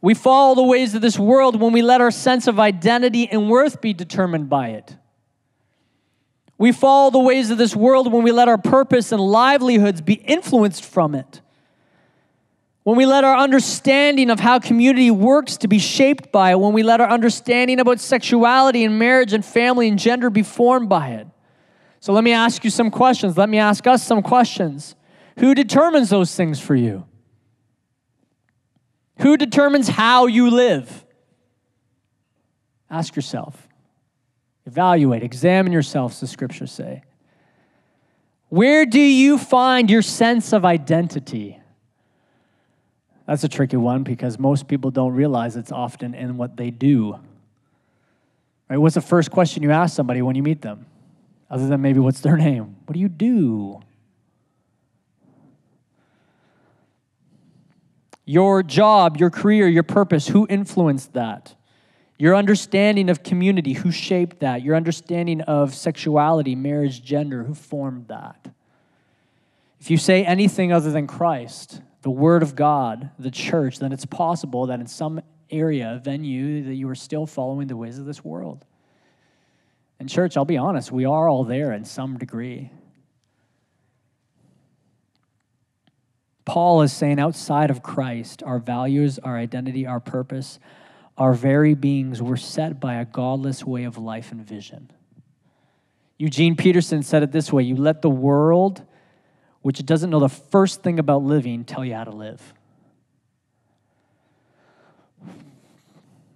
We 0.00 0.14
follow 0.14 0.54
the 0.54 0.62
ways 0.62 0.94
of 0.94 1.02
this 1.02 1.18
world 1.18 1.60
when 1.60 1.72
we 1.74 1.82
let 1.82 2.00
our 2.00 2.10
sense 2.10 2.46
of 2.46 2.58
identity 2.58 3.28
and 3.28 3.50
worth 3.50 3.82
be 3.82 3.92
determined 3.92 4.48
by 4.48 4.68
it. 4.68 4.96
We 6.56 6.72
follow 6.72 7.10
the 7.10 7.18
ways 7.18 7.50
of 7.50 7.58
this 7.58 7.76
world 7.76 8.10
when 8.10 8.22
we 8.22 8.32
let 8.32 8.48
our 8.48 8.56
purpose 8.56 9.12
and 9.12 9.20
livelihoods 9.20 10.00
be 10.00 10.14
influenced 10.14 10.82
from 10.82 11.14
it. 11.14 11.42
When 12.88 12.96
we 12.96 13.04
let 13.04 13.22
our 13.22 13.36
understanding 13.36 14.30
of 14.30 14.40
how 14.40 14.60
community 14.60 15.10
works 15.10 15.58
to 15.58 15.68
be 15.68 15.78
shaped 15.78 16.32
by 16.32 16.52
it. 16.52 16.58
When 16.58 16.72
we 16.72 16.82
let 16.82 17.02
our 17.02 17.10
understanding 17.10 17.80
about 17.80 18.00
sexuality 18.00 18.82
and 18.82 18.98
marriage 18.98 19.34
and 19.34 19.44
family 19.44 19.88
and 19.88 19.98
gender 19.98 20.30
be 20.30 20.42
formed 20.42 20.88
by 20.88 21.10
it. 21.10 21.26
So 22.00 22.14
let 22.14 22.24
me 22.24 22.32
ask 22.32 22.64
you 22.64 22.70
some 22.70 22.90
questions. 22.90 23.36
Let 23.36 23.50
me 23.50 23.58
ask 23.58 23.86
us 23.86 24.02
some 24.02 24.22
questions. 24.22 24.94
Who 25.38 25.54
determines 25.54 26.08
those 26.08 26.34
things 26.34 26.60
for 26.60 26.74
you? 26.74 27.04
Who 29.18 29.36
determines 29.36 29.88
how 29.88 30.24
you 30.24 30.48
live? 30.48 31.04
Ask 32.88 33.14
yourself. 33.16 33.68
Evaluate, 34.64 35.22
examine 35.22 35.74
yourselves, 35.74 36.20
the 36.20 36.26
scriptures 36.26 36.72
say. 36.72 37.02
Where 38.48 38.86
do 38.86 38.98
you 38.98 39.36
find 39.36 39.90
your 39.90 40.00
sense 40.00 40.54
of 40.54 40.64
identity? 40.64 41.57
That's 43.28 43.44
a 43.44 43.48
tricky 43.48 43.76
one 43.76 44.04
because 44.04 44.38
most 44.38 44.68
people 44.68 44.90
don't 44.90 45.12
realize 45.12 45.54
it's 45.54 45.70
often 45.70 46.14
in 46.14 46.38
what 46.38 46.56
they 46.56 46.70
do. 46.70 47.18
Right? 48.70 48.78
What's 48.78 48.94
the 48.94 49.02
first 49.02 49.30
question 49.30 49.62
you 49.62 49.70
ask 49.70 49.94
somebody 49.94 50.22
when 50.22 50.34
you 50.34 50.42
meet 50.42 50.62
them? 50.62 50.86
Other 51.50 51.68
than 51.68 51.82
maybe 51.82 51.98
what's 51.98 52.20
their 52.20 52.38
name? 52.38 52.76
What 52.86 52.94
do 52.94 53.00
you 53.00 53.10
do? 53.10 53.82
Your 58.24 58.62
job, 58.62 59.18
your 59.18 59.28
career, 59.28 59.68
your 59.68 59.82
purpose, 59.82 60.28
who 60.28 60.46
influenced 60.48 61.12
that? 61.12 61.54
Your 62.16 62.34
understanding 62.34 63.10
of 63.10 63.22
community, 63.22 63.74
who 63.74 63.92
shaped 63.92 64.40
that? 64.40 64.62
Your 64.62 64.74
understanding 64.74 65.42
of 65.42 65.74
sexuality, 65.74 66.54
marriage, 66.54 67.04
gender, 67.04 67.44
who 67.44 67.52
formed 67.52 68.08
that? 68.08 68.48
If 69.80 69.90
you 69.90 69.98
say 69.98 70.24
anything 70.24 70.72
other 70.72 70.90
than 70.90 71.06
Christ, 71.06 71.82
the 72.02 72.10
Word 72.10 72.42
of 72.42 72.54
God, 72.54 73.10
the 73.18 73.30
church, 73.30 73.78
then 73.78 73.92
it's 73.92 74.06
possible 74.06 74.66
that 74.66 74.80
in 74.80 74.86
some 74.86 75.20
area, 75.50 76.00
venue, 76.02 76.64
that 76.64 76.74
you 76.74 76.88
are 76.88 76.94
still 76.94 77.26
following 77.26 77.66
the 77.66 77.76
ways 77.76 77.98
of 77.98 78.04
this 78.04 78.24
world. 78.24 78.64
And, 79.98 80.08
church, 80.08 80.36
I'll 80.36 80.44
be 80.44 80.56
honest, 80.56 80.92
we 80.92 81.04
are 81.04 81.28
all 81.28 81.44
there 81.44 81.72
in 81.72 81.84
some 81.84 82.18
degree. 82.18 82.70
Paul 86.44 86.82
is 86.82 86.92
saying 86.92 87.18
outside 87.18 87.70
of 87.70 87.82
Christ, 87.82 88.42
our 88.42 88.58
values, 88.58 89.18
our 89.18 89.36
identity, 89.36 89.86
our 89.86 90.00
purpose, 90.00 90.58
our 91.18 91.34
very 91.34 91.74
beings 91.74 92.22
were 92.22 92.36
set 92.36 92.80
by 92.80 92.94
a 92.94 93.04
godless 93.04 93.64
way 93.64 93.84
of 93.84 93.98
life 93.98 94.32
and 94.32 94.46
vision. 94.46 94.90
Eugene 96.16 96.56
Peterson 96.56 97.02
said 97.02 97.22
it 97.22 97.32
this 97.32 97.52
way 97.52 97.64
You 97.64 97.76
let 97.76 98.02
the 98.02 98.10
world, 98.10 98.82
which 99.68 99.84
doesn't 99.84 100.08
know 100.08 100.18
the 100.18 100.30
first 100.30 100.82
thing 100.82 100.98
about 100.98 101.22
living, 101.22 101.62
tell 101.62 101.84
you 101.84 101.92
how 101.92 102.02
to 102.02 102.10
live. 102.10 102.54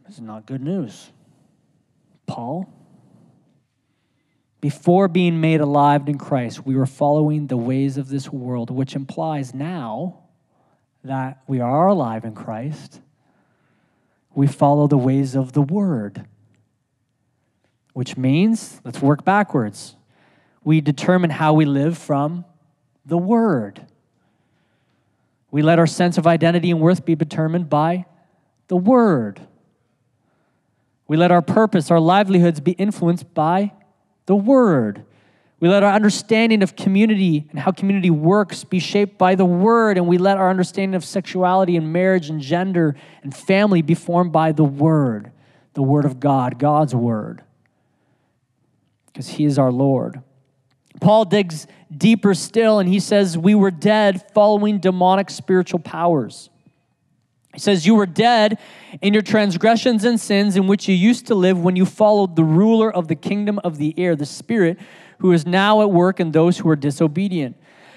This 0.07 0.17
is 0.17 0.21
not 0.21 0.45
good 0.45 0.61
news. 0.61 1.11
Paul, 2.27 2.71
before 4.61 5.09
being 5.09 5.41
made 5.41 5.63
alive 5.63 6.11
in 6.11 6.19
Christ, 6.19 6.67
we 6.67 6.77
were 6.77 6.85
following 6.85 7.47
the 7.47 7.57
ways 7.57 7.97
of 7.97 8.11
this 8.11 8.31
world, 8.31 8.71
which 8.71 8.95
implies 8.95 9.55
now 9.55 10.25
that 11.03 11.41
we 11.47 11.59
are 11.59 11.87
alive 11.87 12.27
in 12.27 12.35
Christ, 12.35 13.01
we 14.35 14.47
follow 14.47 14.87
the 14.87 14.99
ways 14.99 15.35
of 15.35 15.53
the 15.55 15.63
Word. 15.63 16.27
Which 17.95 18.19
means, 18.19 18.83
let's 18.85 19.01
work 19.01 19.25
backwards. 19.25 19.97
We 20.63 20.83
determine 20.83 21.31
how 21.31 21.55
we 21.55 21.65
live 21.65 21.97
from 21.97 22.45
the 23.05 23.19
Word. 23.19 23.87
We 25.51 25.63
let 25.63 25.79
our 25.79 25.87
sense 25.87 26.19
of 26.19 26.27
identity 26.27 26.71
and 26.71 26.81
worth 26.81 27.05
be 27.05 27.15
determined 27.15 27.69
by 27.69 28.07
the 28.69 28.77
Word. 28.77 29.41
We 31.07 31.17
let 31.17 31.31
our 31.31 31.43
purpose, 31.43 31.91
our 31.91 32.01
livelihoods 32.01 32.61
be 32.61 32.73
influenced 32.73 33.35
by 33.35 33.73
the 34.27 34.37
Word. 34.37 35.05
We 35.61 35.69
let 35.69 35.83
our 35.83 35.93
understanding 35.93 36.63
of 36.63 36.75
community 36.75 37.47
and 37.51 37.61
how 37.61 37.71
community 37.71 38.11
works 38.11 38.65
be 38.65 38.81
shaped 38.81 39.19
by 39.19 39.35
the 39.35 39.45
Word, 39.45 39.97
and 39.97 40.09
we 40.09 40.19
let 40.19 40.39
our 40.39 40.51
understanding 40.51 40.97
of 40.97 41.05
sexuality 41.05 41.77
and 41.77 41.93
marriage 41.93 42.31
and 42.31 42.41
gender 42.41 42.97
and 43.23 43.33
family 43.33 43.83
be 43.83 43.95
formed 43.95 44.33
by 44.33 44.53
the 44.53 44.65
Word, 44.65 45.31
the 45.75 45.83
Word 45.83 46.05
of 46.05 46.19
God, 46.19 46.59
God's 46.59 46.95
Word, 46.95 47.45
because 49.07 49.29
He 49.29 49.45
is 49.45 49.59
our 49.59 49.71
Lord. 49.71 50.23
Paul 51.01 51.27
digs 51.27 51.67
deeper 51.97 52.35
still, 52.35 52.79
and 52.79 52.89
he 52.89 53.01
says, 53.01 53.37
We 53.37 53.55
were 53.55 53.71
dead 53.71 54.31
following 54.33 54.79
demonic 54.79 55.31
spiritual 55.31 55.81
powers. 55.81 56.51
He 57.53 57.61
says, 57.61 57.87
You 57.87 57.95
were 57.95 58.07
dead 58.07 58.59
in 59.01 59.13
your 59.13 59.23
transgressions 59.23 60.05
and 60.05 60.21
sins 60.21 60.57
in 60.57 60.67
which 60.67 60.89
you 60.89 60.95
used 60.95 61.27
to 61.27 61.35
live 61.35 61.63
when 61.63 61.77
you 61.77 61.87
followed 61.87 62.37
the 62.37 62.45
ruler 62.45 62.93
of 62.93 63.09
the 63.09 63.15
kingdom 63.15 63.59
of 63.63 63.79
the 63.79 63.95
air, 63.99 64.17
the 64.17 64.27
Spirit 64.27 64.79
who 65.19 65.33
is 65.33 65.47
now 65.47 65.83
at 65.83 65.91
work 65.91 66.19
in 66.19 66.33
those 66.33 66.59
who 66.59 66.69
are 66.69 66.77
disobedient. 66.77 67.57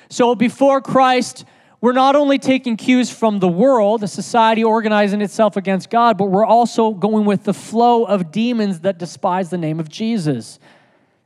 So 0.09 0.35
before 0.35 0.79
Christ, 0.81 1.45
we're 1.81 1.93
not 1.93 2.15
only 2.15 2.37
taking 2.37 2.77
cues 2.77 3.09
from 3.09 3.39
the 3.39 3.47
world, 3.47 4.03
a 4.03 4.07
society 4.07 4.63
organizing 4.63 5.21
itself 5.21 5.57
against 5.57 5.89
God, 5.89 6.17
but 6.17 6.25
we're 6.25 6.45
also 6.45 6.91
going 6.91 7.25
with 7.25 7.43
the 7.43 7.53
flow 7.53 8.05
of 8.05 8.31
demons 8.31 8.81
that 8.81 8.97
despise 8.97 9.49
the 9.49 9.57
name 9.57 9.79
of 9.79 9.89
Jesus. 9.89 10.59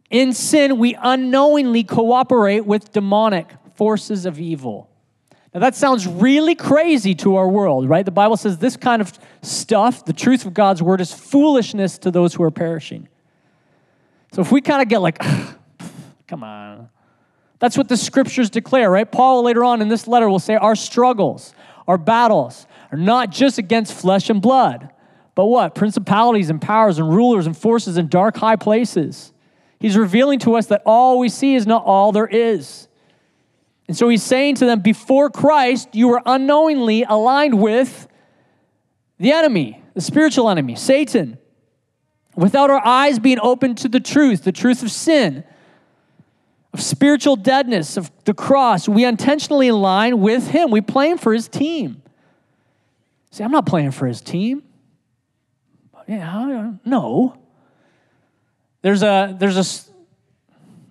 In 0.09 0.33
sin, 0.33 0.77
we 0.77 0.95
unknowingly 0.95 1.83
cooperate 1.83 2.65
with 2.65 2.91
demonic 2.91 3.51
forces 3.75 4.25
of 4.25 4.39
evil. 4.39 4.89
Now, 5.53 5.61
that 5.61 5.75
sounds 5.75 6.05
really 6.07 6.55
crazy 6.55 7.15
to 7.15 7.35
our 7.35 7.47
world, 7.47 7.89
right? 7.89 8.05
The 8.05 8.11
Bible 8.11 8.37
says 8.37 8.57
this 8.57 8.77
kind 8.77 9.01
of 9.01 9.11
stuff, 9.41 10.05
the 10.05 10.13
truth 10.13 10.45
of 10.45 10.53
God's 10.53 10.83
word, 10.83 11.01
is 11.01 11.11
foolishness 11.11 11.97
to 11.99 12.11
those 12.11 12.33
who 12.35 12.43
are 12.43 12.51
perishing. 12.51 13.07
So 14.31 14.41
if 14.41 14.51
we 14.51 14.61
kind 14.61 14.81
of 14.81 14.87
get 14.89 14.99
like, 14.99 15.19
come 16.27 16.43
on, 16.43 16.89
that's 17.57 17.77
what 17.77 17.89
the 17.89 17.97
scriptures 17.97 18.49
declare, 18.49 18.91
right? 18.91 19.11
Paul 19.11 19.43
later 19.43 19.63
on 19.63 19.81
in 19.81 19.89
this 19.89 20.07
letter 20.07 20.29
will 20.29 20.39
say, 20.39 20.55
Our 20.55 20.75
struggles, 20.75 21.53
our 21.87 21.97
battles 21.97 22.67
are 22.91 22.97
not 22.97 23.31
just 23.31 23.57
against 23.57 23.93
flesh 23.93 24.29
and 24.29 24.41
blood, 24.41 24.89
but 25.35 25.45
what? 25.45 25.73
Principalities 25.73 26.49
and 26.49 26.61
powers 26.61 26.99
and 26.99 27.09
rulers 27.09 27.47
and 27.47 27.57
forces 27.57 27.97
in 27.97 28.07
dark 28.07 28.37
high 28.37 28.55
places. 28.55 29.33
He's 29.79 29.95
revealing 29.95 30.39
to 30.39 30.55
us 30.55 30.67
that 30.67 30.81
all 30.86 31.19
we 31.19 31.29
see 31.29 31.55
is 31.55 31.65
not 31.65 31.86
all 31.86 32.12
there 32.12 32.27
is. 32.27 32.88
And 33.88 33.98
so 33.98 34.09
he's 34.09 34.24
saying 34.24 34.55
to 34.55 34.65
them, 34.65 34.81
before 34.81 35.29
Christ, 35.29 35.89
you 35.93 36.09
were 36.09 36.21
unknowingly 36.25 37.03
aligned 37.03 37.59
with 37.59 38.07
the 39.17 39.31
enemy, 39.31 39.81
the 39.93 40.01
spiritual 40.01 40.50
enemy, 40.50 40.75
Satan. 40.75 41.38
Without 42.36 42.69
our 42.69 42.86
eyes 42.86 43.19
being 43.19 43.39
open 43.41 43.75
to 43.75 43.89
the 43.89 44.00
truth, 44.00 44.43
the 44.43 44.51
truth 44.51 44.83
of 44.83 44.91
sin, 44.91 45.43
of 46.71 46.81
spiritual 46.81 47.36
deadness, 47.36 47.98
of 47.98 48.12
the 48.25 48.33
cross, 48.33 48.88
we 48.88 49.03
intentionally 49.03 49.69
align 49.69 50.19
with 50.19 50.50
him. 50.50 50.71
We 50.71 50.81
play 50.81 51.09
him 51.09 51.17
for 51.17 51.33
his 51.33 51.48
team. 51.48 52.01
See, 53.31 53.43
I'm 53.43 53.51
not 53.51 53.65
playing 53.65 53.91
for 53.91 54.07
his 54.07 54.21
team. 54.21 54.63
Yeah, 56.07 56.74
no. 56.86 57.38
There's 58.81 59.03
a 59.03 59.36
there's 59.38 59.57
a 59.57 59.89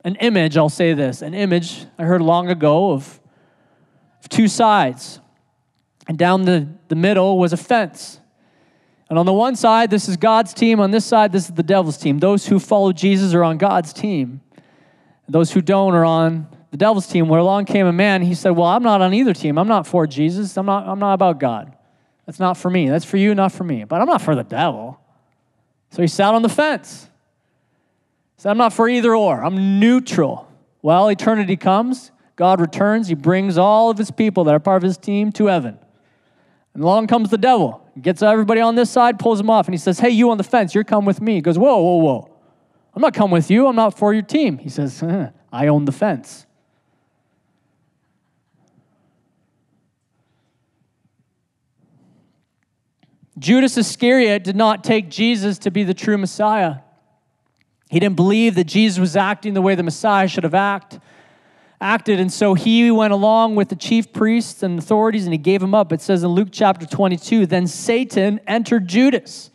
an 0.05 0.17
image, 0.17 0.57
I'll 0.57 0.69
say 0.69 0.95
this, 0.95 1.23
an 1.23 1.35
image 1.35 1.85
I 1.99 2.05
heard 2.05 2.23
long 2.23 2.49
ago 2.49 2.93
of, 2.93 3.21
of 4.23 4.29
two 4.29 4.49
sides. 4.49 5.21
And 6.09 6.17
down 6.17 6.47
the, 6.47 6.67
the 6.89 6.95
middle 6.95 7.39
was 7.39 7.53
a 7.53 7.59
fence. 7.59 8.21
And 9.11 9.19
on 9.19 9.27
the 9.27 9.33
one 9.33 9.57
side, 9.57 9.91
this 9.91 10.09
is 10.09 10.17
God's 10.17 10.55
team. 10.55 10.81
On 10.81 10.91
this 10.91 11.05
side, 11.05 11.33
this 11.33 11.49
is 11.49 11.55
the 11.55 11.63
devil's 11.63 11.99
team. 11.99 12.19
Those 12.19 12.47
who 12.47 12.59
follow 12.59 12.93
Jesus 12.93 13.35
are 13.35 13.45
on 13.45 13.59
God's 13.59 13.93
team. 13.93 14.41
Those 15.29 15.53
who 15.53 15.61
don't 15.61 15.95
are 15.95 16.05
on 16.05 16.49
the 16.71 16.79
devil's 16.79 17.07
team. 17.07 17.29
Where 17.29 17.41
along 17.41 17.67
came 17.67 17.87
a 17.87 17.93
man, 17.93 18.23
he 18.23 18.35
said, 18.35 18.51
Well, 18.51 18.67
I'm 18.67 18.83
not 18.83 19.03
on 19.03 19.13
either 19.13 19.35
team. 19.35 19.59
I'm 19.59 19.69
not 19.69 19.87
for 19.87 20.07
Jesus. 20.07 20.57
I'm 20.57 20.67
not, 20.67 20.87
I'm 20.87 20.99
not 20.99 21.13
about 21.13 21.39
God. 21.39 21.75
That's 22.25 22.41
not 22.41 22.57
for 22.57 22.71
me. 22.71 22.89
That's 22.89 23.05
for 23.05 23.19
you, 23.19 23.35
not 23.35 23.53
for 23.53 23.65
me. 23.65 23.85
But 23.85 24.01
I'm 24.01 24.07
not 24.07 24.23
for 24.23 24.35
the 24.35 24.45
devil. 24.45 24.99
So 25.91 26.01
he 26.01 26.09
sat 26.09 26.33
on 26.33 26.43
the 26.43 26.49
fence. 26.49 27.08
So 28.39 28.49
I'm 28.49 28.57
not 28.57 28.73
for 28.73 28.89
either 28.89 29.15
or, 29.15 29.45
I'm 29.45 29.81
neutral. 29.81 30.49
Well, 30.81 31.09
eternity 31.09 31.57
comes, 31.57 32.13
God 32.37 32.61
returns, 32.61 33.09
He 33.09 33.15
brings 33.15 33.59
all 33.59 33.91
of 33.91 33.99
His 33.99 34.13
people 34.13 34.45
that 34.45 34.55
are 34.55 34.61
part 34.61 34.77
of 34.79 34.85
His 34.85 34.97
team 34.97 35.33
to 35.33 35.47
heaven. 35.47 35.77
And 36.73 36.85
along 36.85 37.09
comes 37.09 37.31
the 37.31 37.39
devil, 37.39 37.85
gets 38.01 38.23
everybody 38.23 38.61
on 38.61 38.77
this 38.77 38.91
side, 38.91 39.19
pulls 39.19 39.39
them 39.39 39.51
off, 39.51 39.67
and 39.67 39.75
he 39.75 39.79
says, 39.79 39.99
Hey, 39.99 40.11
you 40.11 40.31
on 40.31 40.39
the 40.39 40.45
fence, 40.45 40.73
you're 40.73 40.85
come 40.85 41.05
with 41.05 41.21
me. 41.21 41.35
He 41.35 41.41
goes, 41.41 41.59
Whoa, 41.59 41.83
whoa, 41.83 41.97
whoa. 41.97 42.37
I'm 42.95 43.03
not 43.03 43.13
come 43.13 43.33
with 43.33 43.51
you. 43.51 43.67
I'm 43.67 43.77
not 43.77 43.99
for 43.99 44.15
your 44.15 44.23
team. 44.23 44.59
He 44.59 44.69
says, 44.69 45.03
I 45.53 45.67
own 45.67 45.85
the 45.85 45.93
fence. 45.93 46.47
Judas 53.39 53.77
Iscariot 53.77 54.43
did 54.43 54.57
not 54.57 54.83
take 54.83 55.11
Jesus 55.11 55.59
to 55.61 55.71
be 55.71 55.85
the 55.85 55.95
true 55.95 56.19
Messiah. 56.19 56.79
He 57.89 57.99
didn't 57.99 58.17
believe 58.17 58.55
that 58.57 58.65
Jesus 58.65 58.99
was 58.99 59.17
acting 59.17 59.55
the 59.55 59.63
way 59.63 59.75
the 59.75 59.83
Messiah 59.83 60.29
should 60.29 60.45
have 60.45 60.55
act, 60.55 60.99
acted, 61.81 62.21
and 62.21 62.33
so 62.33 62.55
he 62.55 62.91
went 62.91 63.13
along 63.13 63.55
with 63.55 63.69
the 63.69 63.77
chief 63.77 64.13
priests 64.13 64.63
and 64.63 64.79
authorities 64.79 65.25
and 65.25 65.33
he 65.33 65.39
gave 65.39 65.63
him 65.63 65.75
up. 65.75 65.93
It 65.93 66.01
says 66.01 66.23
in 66.23 66.31
Luke 66.31 66.49
chapter 66.51 66.87
22 66.87 67.47
Then 67.47 67.67
Satan 67.67 68.41
entered 68.47 68.89
Judas. 68.89 69.51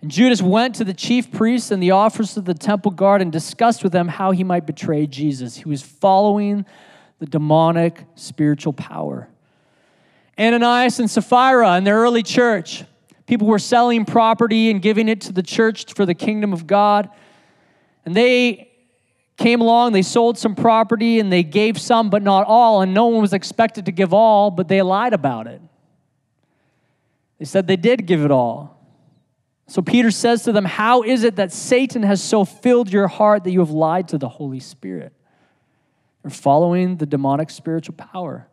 And 0.00 0.10
Judas 0.10 0.42
went 0.42 0.74
to 0.76 0.84
the 0.84 0.92
chief 0.92 1.30
priests 1.30 1.70
and 1.70 1.80
the 1.80 1.92
officers 1.92 2.36
of 2.36 2.44
the 2.44 2.54
temple 2.54 2.90
guard 2.90 3.22
and 3.22 3.30
discussed 3.30 3.84
with 3.84 3.92
them 3.92 4.08
how 4.08 4.32
he 4.32 4.42
might 4.42 4.66
betray 4.66 5.06
Jesus. 5.06 5.56
He 5.56 5.68
was 5.68 5.80
following 5.80 6.66
the 7.20 7.26
demonic 7.26 8.04
spiritual 8.16 8.72
power. 8.72 9.28
Ananias 10.36 10.98
and 10.98 11.08
Sapphira 11.08 11.76
in 11.76 11.84
the 11.84 11.92
early 11.92 12.24
church, 12.24 12.82
people 13.26 13.46
were 13.46 13.60
selling 13.60 14.04
property 14.04 14.70
and 14.70 14.82
giving 14.82 15.08
it 15.08 15.20
to 15.20 15.32
the 15.32 15.42
church 15.42 15.94
for 15.94 16.04
the 16.04 16.14
kingdom 16.14 16.52
of 16.52 16.66
God. 16.66 17.08
And 18.04 18.14
they 18.14 18.70
came 19.36 19.60
along, 19.60 19.92
they 19.92 20.02
sold 20.02 20.38
some 20.38 20.54
property, 20.54 21.18
and 21.20 21.32
they 21.32 21.42
gave 21.42 21.78
some, 21.80 22.10
but 22.10 22.22
not 22.22 22.46
all. 22.46 22.82
And 22.82 22.94
no 22.94 23.06
one 23.06 23.20
was 23.20 23.32
expected 23.32 23.86
to 23.86 23.92
give 23.92 24.12
all, 24.12 24.50
but 24.50 24.68
they 24.68 24.82
lied 24.82 25.12
about 25.12 25.46
it. 25.46 25.60
They 27.38 27.44
said 27.44 27.66
they 27.66 27.76
did 27.76 28.06
give 28.06 28.24
it 28.24 28.30
all. 28.30 28.78
So 29.66 29.80
Peter 29.80 30.10
says 30.10 30.44
to 30.44 30.52
them, 30.52 30.64
How 30.64 31.02
is 31.02 31.24
it 31.24 31.36
that 31.36 31.52
Satan 31.52 32.02
has 32.02 32.22
so 32.22 32.44
filled 32.44 32.92
your 32.92 33.08
heart 33.08 33.44
that 33.44 33.50
you 33.52 33.60
have 33.60 33.70
lied 33.70 34.08
to 34.08 34.18
the 34.18 34.28
Holy 34.28 34.60
Spirit? 34.60 35.12
You're 36.22 36.30
following 36.30 36.96
the 36.96 37.06
demonic 37.06 37.50
spiritual 37.50 37.94
power. 37.94 38.48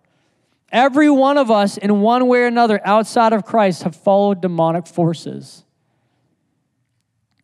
Every 0.72 1.10
one 1.10 1.38
of 1.38 1.50
us, 1.50 1.78
in 1.78 2.00
one 2.02 2.28
way 2.28 2.44
or 2.44 2.48
another, 2.48 2.80
outside 2.86 3.34
of 3.34 3.44
Christ, 3.44 3.84
have 3.84 3.96
followed 3.96 4.42
demonic 4.42 4.88
forces. 4.88 5.64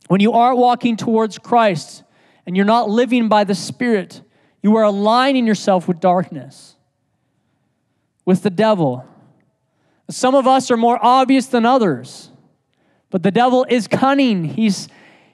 When 0.08 0.22
you 0.22 0.34
aren't 0.34 0.58
walking 0.58 0.98
towards 0.98 1.38
Christ 1.38 2.04
and 2.46 2.56
you're 2.56 2.65
not 2.65 2.89
living 2.89 3.28
by 3.28 3.44
the 3.44 3.56
Spirit, 3.56 4.22
you 4.62 4.76
are 4.76 4.84
aligning 4.84 5.48
yourself 5.48 5.88
with 5.88 6.00
darkness, 6.00 6.76
with 8.24 8.44
the 8.44 8.50
devil. 8.50 9.06
Some 10.10 10.36
of 10.36 10.46
us 10.48 10.70
are 10.70 10.78
more 10.78 11.00
obvious 11.04 11.48
than 11.48 11.65
others, 11.65 12.30
but 13.10 13.24
the 13.24 13.32
devil 13.32 13.65
is 13.68 13.88
cunning. 13.88 14.44
He's, 14.44 14.88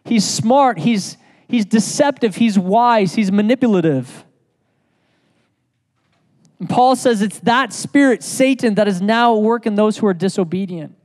he's 0.05 0.25
smart. 0.25 0.79
He's, 0.79 1.17
he's 1.47 1.65
deceptive. 1.65 2.35
He's 2.35 2.57
wise. 2.57 3.13
He's 3.15 3.31
manipulative. 3.31 4.25
And 6.59 6.69
Paul 6.69 6.95
says 6.95 7.21
it's 7.21 7.39
that 7.39 7.73
spirit, 7.73 8.23
Satan, 8.23 8.75
that 8.75 8.87
is 8.87 9.01
now 9.01 9.35
at 9.35 9.41
work 9.41 9.65
in 9.65 9.75
those 9.75 9.97
who 9.97 10.07
are 10.07 10.13
disobedient 10.13 10.95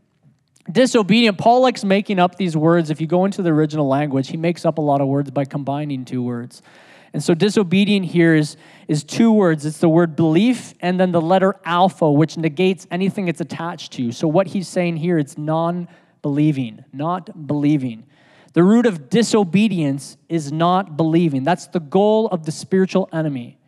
disobedient. 0.71 1.39
Paul 1.39 1.61
likes 1.63 1.85
making 1.85 2.19
up 2.19 2.37
these 2.37 2.57
words. 2.57 2.91
If 2.91 3.01
you 3.01 3.07
go 3.07 3.25
into 3.25 3.43
the 3.43 3.51
original 3.51 3.87
language, 3.87 4.29
he 4.29 4.37
makes 4.37 4.65
up 4.65 4.79
a 4.79 4.81
lot 4.81 5.01
of 5.01 5.09
words 5.09 5.31
by 5.31 5.45
combining 5.45 6.05
two 6.05 6.23
words. 6.23 6.63
And 7.13 7.23
so 7.23 7.35
disobedient 7.35 8.07
here 8.07 8.35
is, 8.35 8.57
is 8.89 9.03
two 9.03 9.33
words. 9.33 9.65
It's 9.65 9.79
the 9.79 9.89
word 9.89 10.17
belief 10.17 10.75
and 10.81 11.01
then 11.01 11.13
the 11.13 11.21
letter 11.21 11.55
alpha, 11.65 12.11
which 12.11 12.37
negates 12.37 12.87
anything 12.91 13.29
it's 13.29 13.41
attached 13.41 13.93
to. 13.95 14.13
So 14.13 14.29
what 14.29 14.49
he's 14.49 14.69
saying 14.69 14.99
here, 14.99 15.19
it's 15.19 15.39
non-believing, 15.39 16.85
not 16.93 17.47
believing. 17.47 18.05
The 18.53 18.63
root 18.63 18.85
of 18.87 19.09
disobedience 19.09 20.17
is 20.29 20.53
not 20.53 20.97
believing. 20.97 21.43
That's 21.45 21.69
the 21.69 21.81
goal 21.81 22.27
of 22.29 22.45
the 22.45 22.53
spiritual 22.53 23.09
enemy, 23.13 23.59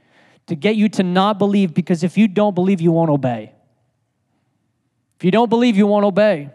to 0.47 0.55
get 0.55 0.77
you 0.77 0.89
to 0.91 1.03
not 1.03 1.39
believe, 1.39 1.73
because 1.75 2.03
if 2.03 2.19
you 2.19 2.27
don't 2.29 2.55
believe, 2.55 2.81
you 2.81 2.91
won't 2.93 3.11
obey. 3.11 3.53
If 5.17 5.25
you 5.25 5.31
don't 5.31 5.49
believe, 5.49 5.77
you 5.77 5.87
won't 5.87 6.05
obey. 6.05 6.51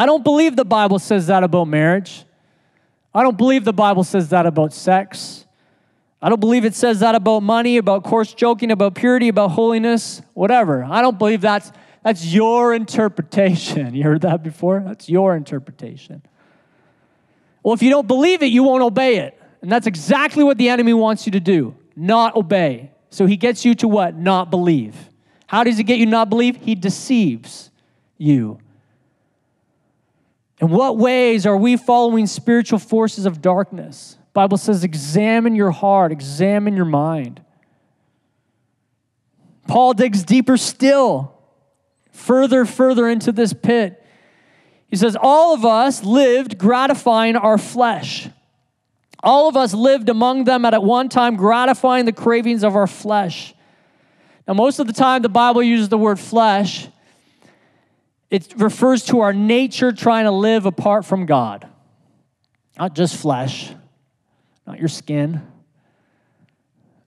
I 0.00 0.06
don't 0.06 0.24
believe 0.24 0.56
the 0.56 0.64
Bible 0.64 0.98
says 0.98 1.26
that 1.26 1.44
about 1.44 1.66
marriage. 1.66 2.24
I 3.14 3.22
don't 3.22 3.36
believe 3.36 3.66
the 3.66 3.74
Bible 3.74 4.02
says 4.02 4.30
that 4.30 4.46
about 4.46 4.72
sex. 4.72 5.44
I 6.22 6.30
don't 6.30 6.40
believe 6.40 6.64
it 6.64 6.74
says 6.74 7.00
that 7.00 7.14
about 7.14 7.40
money, 7.40 7.76
about 7.76 8.02
coarse 8.02 8.32
joking, 8.32 8.70
about 8.70 8.94
purity, 8.94 9.28
about 9.28 9.50
holiness, 9.50 10.22
whatever. 10.32 10.84
I 10.84 11.02
don't 11.02 11.18
believe 11.18 11.42
that's 11.42 11.70
that's 12.02 12.24
your 12.24 12.72
interpretation. 12.72 13.94
You 13.94 14.04
heard 14.04 14.22
that 14.22 14.42
before? 14.42 14.82
That's 14.82 15.06
your 15.10 15.36
interpretation. 15.36 16.22
Well, 17.62 17.74
if 17.74 17.82
you 17.82 17.90
don't 17.90 18.08
believe 18.08 18.42
it, 18.42 18.46
you 18.46 18.62
won't 18.62 18.82
obey 18.82 19.18
it. 19.18 19.38
And 19.60 19.70
that's 19.70 19.86
exactly 19.86 20.44
what 20.44 20.56
the 20.56 20.70
enemy 20.70 20.94
wants 20.94 21.26
you 21.26 21.32
to 21.32 21.40
do 21.40 21.76
not 21.94 22.36
obey. 22.36 22.90
So 23.10 23.26
he 23.26 23.36
gets 23.36 23.66
you 23.66 23.74
to 23.74 23.86
what? 23.86 24.16
Not 24.16 24.50
believe. 24.50 24.96
How 25.46 25.62
does 25.62 25.76
he 25.76 25.84
get 25.84 25.98
you 25.98 26.06
not 26.06 26.30
believe? 26.30 26.56
He 26.56 26.74
deceives 26.74 27.70
you. 28.16 28.60
In 30.60 30.68
what 30.68 30.98
ways 30.98 31.46
are 31.46 31.56
we 31.56 31.76
following 31.76 32.26
spiritual 32.26 32.78
forces 32.78 33.24
of 33.24 33.40
darkness? 33.40 34.18
Bible 34.32 34.58
says 34.58 34.84
examine 34.84 35.54
your 35.54 35.70
heart, 35.70 36.12
examine 36.12 36.76
your 36.76 36.84
mind. 36.84 37.42
Paul 39.66 39.94
digs 39.94 40.22
deeper 40.22 40.56
still, 40.56 41.34
further 42.12 42.64
further 42.64 43.08
into 43.08 43.32
this 43.32 43.52
pit. 43.52 44.04
He 44.88 44.96
says 44.96 45.16
all 45.20 45.54
of 45.54 45.64
us 45.64 46.04
lived 46.04 46.58
gratifying 46.58 47.36
our 47.36 47.56
flesh. 47.56 48.28
All 49.22 49.48
of 49.48 49.56
us 49.56 49.74
lived 49.74 50.08
among 50.08 50.44
them 50.44 50.64
at 50.64 50.82
one 50.82 51.08
time, 51.08 51.36
gratifying 51.36 52.04
the 52.04 52.12
cravings 52.12 52.64
of 52.64 52.74
our 52.74 52.86
flesh. 52.86 53.54
Now, 54.48 54.54
most 54.54 54.78
of 54.78 54.86
the 54.86 54.92
time, 54.92 55.22
the 55.22 55.28
Bible 55.28 55.62
uses 55.62 55.88
the 55.88 55.98
word 55.98 56.18
flesh, 56.18 56.88
it 58.30 58.54
refers 58.56 59.04
to 59.06 59.20
our 59.20 59.32
nature 59.32 59.92
trying 59.92 60.24
to 60.24 60.30
live 60.30 60.64
apart 60.66 61.04
from 61.04 61.26
God. 61.26 61.68
Not 62.78 62.94
just 62.94 63.16
flesh, 63.16 63.72
not 64.66 64.78
your 64.78 64.88
skin, 64.88 65.42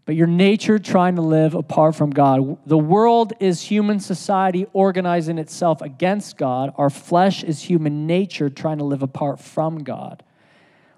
but 0.05 0.15
your 0.15 0.27
nature 0.27 0.79
trying 0.79 1.15
to 1.15 1.21
live 1.21 1.53
apart 1.53 1.95
from 1.95 2.09
God. 2.09 2.57
The 2.67 2.77
world 2.77 3.33
is 3.39 3.61
human 3.61 4.01
society 4.01 4.67
organizing 4.73 5.37
itself 5.37 5.81
against 5.81 6.35
God. 6.35 6.73
Our 6.77 6.89
flesh 6.89 7.43
is 7.43 7.61
human 7.61 8.05
nature 8.05 8.49
trying 8.49 8.79
to 8.79 8.83
live 8.83 9.01
apart 9.01 9.39
from 9.39 9.83
God. 9.83 10.21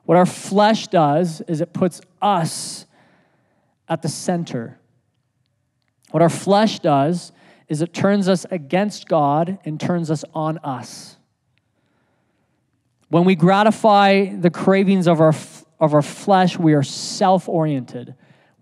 What 0.05 0.17
our 0.17 0.25
flesh 0.25 0.87
does 0.87 1.41
is 1.41 1.61
it 1.61 1.71
puts 1.71 2.01
us 2.21 2.87
at 3.87 4.01
the 4.01 4.09
center. 4.09 4.79
What 6.09 6.23
our 6.23 6.29
flesh 6.29 6.79
does 6.79 7.31
is 7.67 7.81
it 7.81 7.93
turns 7.93 8.29
us 8.29 8.45
against 8.51 9.07
God 9.07 9.59
and 9.65 9.79
turns 9.79 10.11
us 10.11 10.23
on 10.33 10.57
us. 10.59 11.17
When 13.09 13.25
we 13.25 13.35
gratify 13.35 14.35
the 14.35 14.49
cravings 14.49 15.07
of 15.07 15.21
our, 15.21 15.33
of 15.79 15.93
our 15.93 16.01
flesh, 16.01 16.57
we 16.57 16.73
are 16.73 16.83
self 16.83 17.47
oriented 17.49 18.15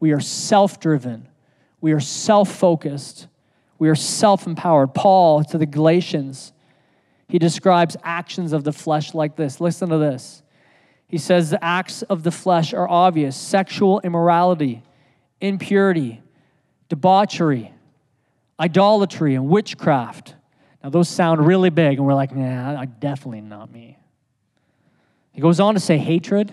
we 0.04 0.12
are 0.12 0.20
self 0.20 0.82
driven. 0.82 1.30
We 1.80 1.94
are 1.94 2.02
self 2.02 2.52
focused. 2.52 3.30
We 3.80 3.88
are 3.88 3.96
self 3.96 4.46
empowered. 4.46 4.94
Paul 4.94 5.46
to 5.46 5.58
the 5.58 5.66
Galatians, 5.66 6.52
he 7.30 7.39
describes 7.39 7.96
actions 8.04 8.52
of 8.52 8.66
the 8.66 8.74
flesh 8.74 9.13
like 9.13 9.38
this. 9.38 9.62
Listen 9.62 9.88
to 9.88 9.98
this. 9.98 10.44
He 11.08 11.18
says 11.18 11.52
the 11.52 11.63
acts 11.63 12.02
of 12.02 12.24
the 12.24 12.32
flesh 12.32 12.74
are 12.74 12.89
obvious 12.89 13.38
sexual 13.38 14.02
immorality, 14.02 14.84
impurity, 15.39 16.22
debauchery, 16.89 17.74
idolatry, 18.63 19.36
and 19.36 19.49
witchcraft. 19.49 20.36
Now, 20.82 20.89
those 20.89 21.10
sound 21.10 21.45
really 21.45 21.69
big, 21.69 21.97
and 21.97 22.08
we're 22.08 22.13
like, 22.13 22.34
nah, 22.34 22.86
definitely 22.86 23.41
not 23.41 23.69
me. 23.69 23.97
He 25.34 25.41
goes 25.41 25.60
on 25.60 25.73
to 25.73 25.82
say 25.82 25.97
hatred, 25.97 26.49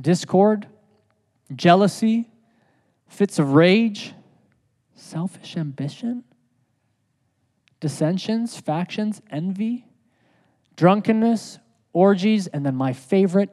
discord, 0.00 0.66
jealousy, 1.54 2.30
fits 3.06 3.38
of 3.38 3.52
rage, 3.52 4.14
selfish 4.94 5.58
ambition, 5.58 6.24
dissensions, 7.78 8.56
factions, 8.58 9.20
envy, 9.30 9.84
drunkenness, 10.76 11.58
orgies, 11.92 12.46
and 12.46 12.64
then 12.64 12.76
my 12.76 12.94
favorite, 12.94 13.50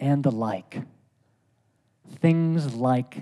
and 0.00 0.24
the 0.24 0.32
like. 0.32 0.80
Things 2.20 2.74
like 2.74 3.18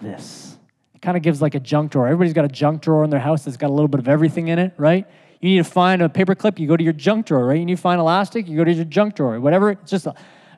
this. 0.00 0.56
Kind 1.04 1.16
of 1.16 1.22
gives 1.22 1.40
like 1.40 1.54
a 1.54 1.60
junk 1.60 1.92
drawer. 1.92 2.06
Everybody's 2.06 2.32
got 2.32 2.46
a 2.46 2.48
junk 2.48 2.82
drawer 2.82 3.04
in 3.04 3.10
their 3.10 3.20
house 3.20 3.44
that's 3.44 3.58
got 3.58 3.68
a 3.68 3.72
little 3.72 3.88
bit 3.88 4.00
of 4.00 4.08
everything 4.08 4.48
in 4.48 4.58
it, 4.58 4.72
right? 4.76 5.06
You 5.40 5.50
need 5.50 5.58
to 5.58 5.64
find 5.64 6.00
a 6.00 6.08
paper 6.08 6.34
clip, 6.34 6.58
you 6.58 6.66
go 6.66 6.76
to 6.76 6.82
your 6.82 6.94
junk 6.94 7.26
drawer, 7.26 7.44
right? 7.46 7.58
You 7.58 7.66
need 7.66 7.76
to 7.76 7.82
find 7.82 8.00
elastic, 8.00 8.48
you 8.48 8.56
go 8.56 8.64
to 8.64 8.72
your 8.72 8.86
junk 8.86 9.14
drawer. 9.14 9.38
Whatever, 9.38 9.72
it's 9.72 9.90
just 9.90 10.06
a, 10.06 10.14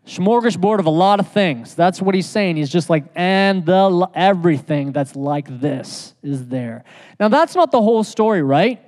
smorgasbord 0.07 0.79
of 0.79 0.87
a 0.87 0.91
lot 0.91 1.19
of 1.19 1.29
things. 1.33 1.75
That's 1.75 2.01
what 2.01 2.15
he's 2.15 2.29
saying. 2.29 2.57
He's 2.57 2.71
just 2.71 2.89
like, 2.89 3.05
and 3.17 3.67
the 3.67 4.09
everything 4.15 4.93
that's 4.93 5.17
like 5.17 5.61
this 5.61 6.15
is 6.23 6.47
there. 6.47 6.85
Now 7.19 7.29
that's 7.29 7.55
not 7.57 7.73
the 7.73 7.83
whole 7.83 8.05
story, 8.05 8.43
right? 8.43 8.81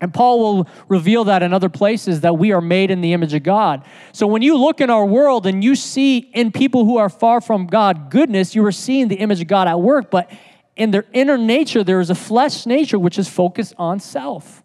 And 0.00 0.14
Paul 0.14 0.40
will 0.40 0.68
reveal 0.88 1.24
that 1.24 1.42
in 1.42 1.52
other 1.52 1.68
places 1.68 2.20
that 2.20 2.38
we 2.38 2.52
are 2.52 2.60
made 2.60 2.90
in 2.90 3.00
the 3.00 3.12
image 3.12 3.34
of 3.34 3.42
God. 3.42 3.84
So 4.12 4.28
when 4.28 4.42
you 4.42 4.56
look 4.56 4.80
in 4.80 4.90
our 4.90 5.04
world 5.04 5.46
and 5.46 5.62
you 5.62 5.74
see 5.74 6.18
in 6.18 6.52
people 6.52 6.84
who 6.84 6.98
are 6.98 7.08
far 7.08 7.40
from 7.40 7.66
God 7.66 8.10
goodness, 8.10 8.54
you 8.54 8.64
are 8.64 8.72
seeing 8.72 9.08
the 9.08 9.16
image 9.16 9.40
of 9.40 9.48
God 9.48 9.66
at 9.66 9.80
work, 9.80 10.10
but 10.10 10.30
in 10.78 10.90
their 10.90 11.04
inner 11.12 11.36
nature, 11.36 11.84
there 11.84 12.00
is 12.00 12.08
a 12.08 12.14
flesh 12.14 12.64
nature 12.64 12.98
which 12.98 13.18
is 13.18 13.28
focused 13.28 13.74
on 13.76 14.00
self. 14.00 14.62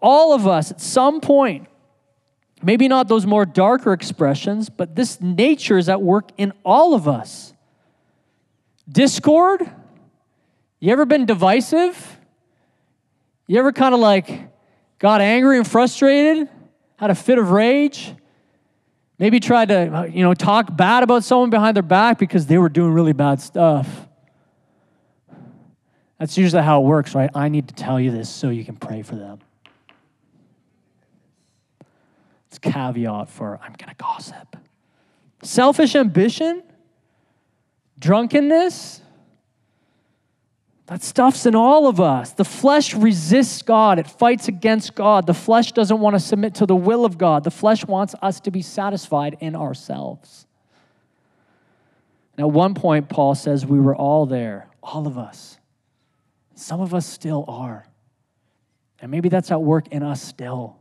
All 0.00 0.32
of 0.32 0.46
us 0.46 0.70
at 0.70 0.80
some 0.80 1.20
point 1.20 1.68
Maybe 2.62 2.88
not 2.88 3.08
those 3.08 3.26
more 3.26 3.44
darker 3.44 3.92
expressions, 3.92 4.70
but 4.70 4.96
this 4.96 5.20
nature 5.20 5.76
is 5.76 5.88
at 5.88 6.00
work 6.00 6.30
in 6.38 6.52
all 6.64 6.94
of 6.94 7.06
us. 7.06 7.52
Discord? 8.88 9.70
You 10.80 10.92
ever 10.92 11.04
been 11.04 11.26
divisive? 11.26 12.18
You 13.46 13.58
ever 13.58 13.72
kind 13.72 13.94
of 13.94 14.00
like 14.00 14.48
got 14.98 15.20
angry 15.20 15.58
and 15.58 15.66
frustrated? 15.66 16.48
Had 16.96 17.10
a 17.10 17.14
fit 17.14 17.38
of 17.38 17.50
rage? 17.50 18.14
Maybe 19.18 19.40
tried 19.40 19.68
to, 19.68 19.96
uh, 19.96 20.02
you 20.04 20.22
know, 20.22 20.34
talk 20.34 20.76
bad 20.76 21.02
about 21.02 21.24
someone 21.24 21.50
behind 21.50 21.74
their 21.74 21.82
back 21.82 22.18
because 22.18 22.46
they 22.46 22.58
were 22.58 22.68
doing 22.68 22.92
really 22.92 23.14
bad 23.14 23.40
stuff. 23.40 24.06
That's 26.18 26.36
usually 26.36 26.62
how 26.62 26.82
it 26.82 26.86
works, 26.86 27.14
right? 27.14 27.30
I 27.34 27.48
need 27.48 27.68
to 27.68 27.74
tell 27.74 28.00
you 28.00 28.10
this 28.10 28.28
so 28.28 28.50
you 28.50 28.64
can 28.64 28.76
pray 28.76 29.02
for 29.02 29.16
them. 29.16 29.38
It's 32.48 32.58
caveat 32.58 33.28
for 33.28 33.58
I'm 33.62 33.74
going 33.74 33.90
to 33.90 33.96
gossip. 33.96 34.56
Selfish 35.42 35.94
ambition, 35.94 36.62
drunkenness, 37.98 39.02
that 40.86 41.02
stuff's 41.02 41.46
in 41.46 41.54
all 41.54 41.88
of 41.88 42.00
us. 42.00 42.32
The 42.32 42.44
flesh 42.44 42.94
resists 42.94 43.62
God, 43.62 43.98
it 43.98 44.08
fights 44.08 44.46
against 44.48 44.94
God. 44.94 45.26
The 45.26 45.34
flesh 45.34 45.72
doesn't 45.72 45.98
want 45.98 46.14
to 46.14 46.20
submit 46.20 46.54
to 46.56 46.66
the 46.66 46.76
will 46.76 47.04
of 47.04 47.18
God. 47.18 47.42
The 47.42 47.50
flesh 47.50 47.84
wants 47.84 48.14
us 48.22 48.40
to 48.40 48.50
be 48.50 48.62
satisfied 48.62 49.36
in 49.40 49.56
ourselves. 49.56 50.46
And 52.36 52.46
at 52.46 52.50
one 52.52 52.74
point, 52.74 53.08
Paul 53.08 53.34
says 53.34 53.66
we 53.66 53.80
were 53.80 53.96
all 53.96 54.26
there, 54.26 54.68
all 54.82 55.06
of 55.06 55.18
us. 55.18 55.58
Some 56.54 56.80
of 56.80 56.94
us 56.94 57.06
still 57.06 57.44
are. 57.48 57.86
And 59.00 59.10
maybe 59.10 59.28
that's 59.28 59.50
at 59.50 59.60
work 59.60 59.88
in 59.88 60.02
us 60.02 60.22
still 60.22 60.76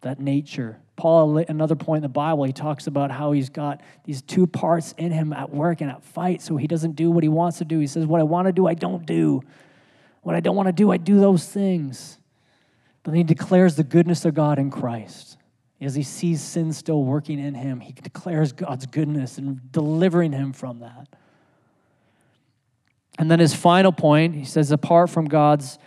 that 0.00 0.18
nature. 0.18 0.80
Paul, 1.02 1.38
another 1.38 1.74
point 1.74 1.96
in 1.96 2.02
the 2.02 2.08
Bible, 2.08 2.44
he 2.44 2.52
talks 2.52 2.86
about 2.86 3.10
how 3.10 3.32
he's 3.32 3.50
got 3.50 3.80
these 4.04 4.22
two 4.22 4.46
parts 4.46 4.94
in 4.96 5.10
him 5.10 5.32
at 5.32 5.50
work 5.50 5.80
and 5.80 5.90
at 5.90 6.04
fight, 6.04 6.40
so 6.40 6.56
he 6.56 6.68
doesn't 6.68 6.94
do 6.94 7.10
what 7.10 7.24
he 7.24 7.28
wants 7.28 7.58
to 7.58 7.64
do. 7.64 7.80
He 7.80 7.88
says, 7.88 8.06
What 8.06 8.20
I 8.20 8.22
want 8.22 8.46
to 8.46 8.52
do, 8.52 8.68
I 8.68 8.74
don't 8.74 9.04
do. 9.04 9.42
What 10.20 10.36
I 10.36 10.38
don't 10.38 10.54
want 10.54 10.68
to 10.68 10.72
do, 10.72 10.92
I 10.92 10.98
do 10.98 11.18
those 11.18 11.44
things. 11.44 12.20
But 13.02 13.10
then 13.10 13.16
he 13.16 13.24
declares 13.24 13.74
the 13.74 13.82
goodness 13.82 14.24
of 14.24 14.34
God 14.34 14.60
in 14.60 14.70
Christ. 14.70 15.38
As 15.80 15.96
he 15.96 16.04
sees 16.04 16.40
sin 16.40 16.72
still 16.72 17.02
working 17.02 17.40
in 17.40 17.54
him, 17.54 17.80
he 17.80 17.90
declares 17.90 18.52
God's 18.52 18.86
goodness 18.86 19.38
and 19.38 19.72
delivering 19.72 20.30
him 20.30 20.52
from 20.52 20.78
that. 20.78 21.08
And 23.18 23.28
then 23.28 23.40
his 23.40 23.56
final 23.56 23.90
point, 23.90 24.36
he 24.36 24.44
says, 24.44 24.70
apart 24.70 25.10
from 25.10 25.24
God's 25.24 25.80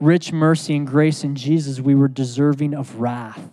rich 0.00 0.32
mercy 0.32 0.74
and 0.74 0.86
grace 0.86 1.22
in 1.22 1.34
Jesus, 1.34 1.80
we 1.80 1.94
were 1.94 2.08
deserving 2.08 2.72
of 2.72 2.98
wrath. 2.98 3.50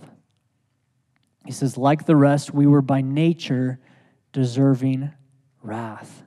He 1.45 1.51
says, 1.51 1.77
like 1.77 2.05
the 2.05 2.15
rest, 2.15 2.53
we 2.53 2.65
were 2.65 2.81
by 2.81 3.01
nature 3.01 3.79
deserving 4.34 5.12
wrath. 5.62 6.23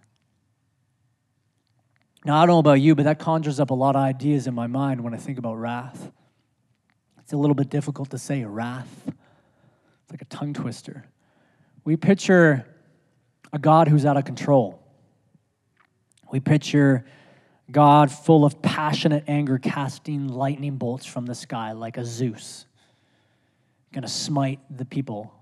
Now, 2.24 2.37
I 2.37 2.46
don't 2.46 2.54
know 2.54 2.59
about 2.59 2.81
you, 2.81 2.94
but 2.94 3.04
that 3.04 3.18
conjures 3.18 3.61
up 3.61 3.70
a 3.70 3.74
lot 3.74 3.96
of 3.96 4.02
ideas 4.02 4.46
in 4.46 4.54
my 4.54 4.66
mind 4.66 5.02
when 5.02 5.14
I 5.14 5.16
think 5.16 5.38
about 5.38 5.54
wrath. 5.54 6.11
It's 7.20 7.33
a 7.33 7.37
little 7.37 7.54
bit 7.54 7.68
difficult 7.68 8.11
to 8.11 8.18
say 8.18 8.44
wrath, 8.44 8.88
it's 9.07 10.11
like 10.11 10.22
a 10.22 10.26
tongue 10.26 10.54
twister. 10.54 11.04
We 11.85 11.96
picture 11.96 12.66
a 13.52 13.59
God 13.59 13.88
who's 13.88 14.04
out 14.04 14.16
of 14.16 14.24
control. 14.24 14.83
We 16.31 16.40
picture 16.40 17.04
God 17.70 18.11
full 18.11 18.44
of 18.44 18.62
passionate 18.62 19.24
anger, 19.26 19.59
casting 19.59 20.28
lightning 20.28 20.76
bolts 20.76 21.07
from 21.07 21.26
the 21.26 21.35
sky 21.35 21.72
like 21.72 21.96
a 21.96 22.04
Zeus, 22.04 22.66
going 23.98 24.06
to 24.06 24.14
smite 24.14 24.61
the 24.70 24.84
people. 24.84 25.34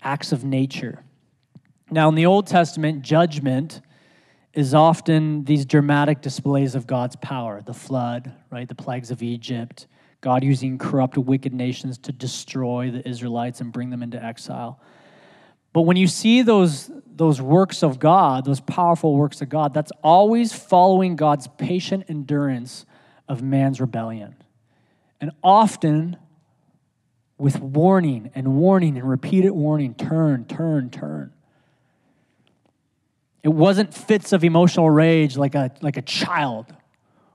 Acts 0.00 0.32
of 0.32 0.42
nature. 0.42 1.04
Now, 1.90 2.08
in 2.08 2.14
the 2.14 2.24
Old 2.24 2.46
Testament, 2.46 3.02
judgment 3.02 3.82
is 4.54 4.72
often 4.72 5.44
these 5.44 5.66
dramatic 5.66 6.22
displays 6.22 6.74
of 6.74 6.86
God's 6.86 7.14
power 7.16 7.60
the 7.60 7.74
flood, 7.74 8.32
right? 8.50 8.66
The 8.66 8.74
plagues 8.74 9.10
of 9.10 9.22
Egypt, 9.22 9.86
God 10.22 10.42
using 10.42 10.78
corrupt, 10.78 11.18
wicked 11.18 11.52
nations 11.52 11.98
to 11.98 12.12
destroy 12.12 12.90
the 12.90 13.06
Israelites 13.06 13.60
and 13.60 13.70
bring 13.70 13.90
them 13.90 14.02
into 14.02 14.24
exile. 14.24 14.80
But 15.74 15.82
when 15.82 15.98
you 15.98 16.06
see 16.06 16.40
those, 16.40 16.90
those 17.06 17.38
works 17.38 17.82
of 17.82 17.98
God, 17.98 18.46
those 18.46 18.60
powerful 18.60 19.14
works 19.14 19.42
of 19.42 19.50
God, 19.50 19.74
that's 19.74 19.92
always 20.02 20.54
following 20.54 21.16
God's 21.16 21.48
patient 21.58 22.06
endurance 22.08 22.86
of 23.28 23.42
man's 23.42 23.78
rebellion. 23.78 24.36
And 25.20 25.32
often 25.42 26.16
with 27.38 27.60
warning 27.60 28.30
and 28.34 28.56
warning 28.56 28.98
and 28.98 29.08
repeated 29.08 29.52
warning 29.52 29.94
turn, 29.94 30.44
turn, 30.44 30.90
turn. 30.90 31.32
It 33.44 33.50
wasn't 33.50 33.94
fits 33.94 34.32
of 34.32 34.44
emotional 34.44 34.90
rage 34.90 35.36
like 35.36 35.54
a, 35.54 35.70
like 35.80 35.96
a 35.96 36.02
child 36.02 36.66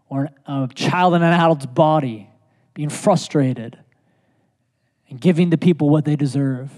or 0.10 0.30
a 0.46 0.70
child 0.76 1.16
in 1.16 1.24
an 1.24 1.34
adult's 1.34 1.66
body 1.66 2.30
being 2.74 2.90
frustrated 2.90 3.80
and 5.10 5.20
giving 5.20 5.50
the 5.50 5.58
people 5.58 5.90
what 5.90 6.06
they 6.06 6.16
deserve. 6.16 6.72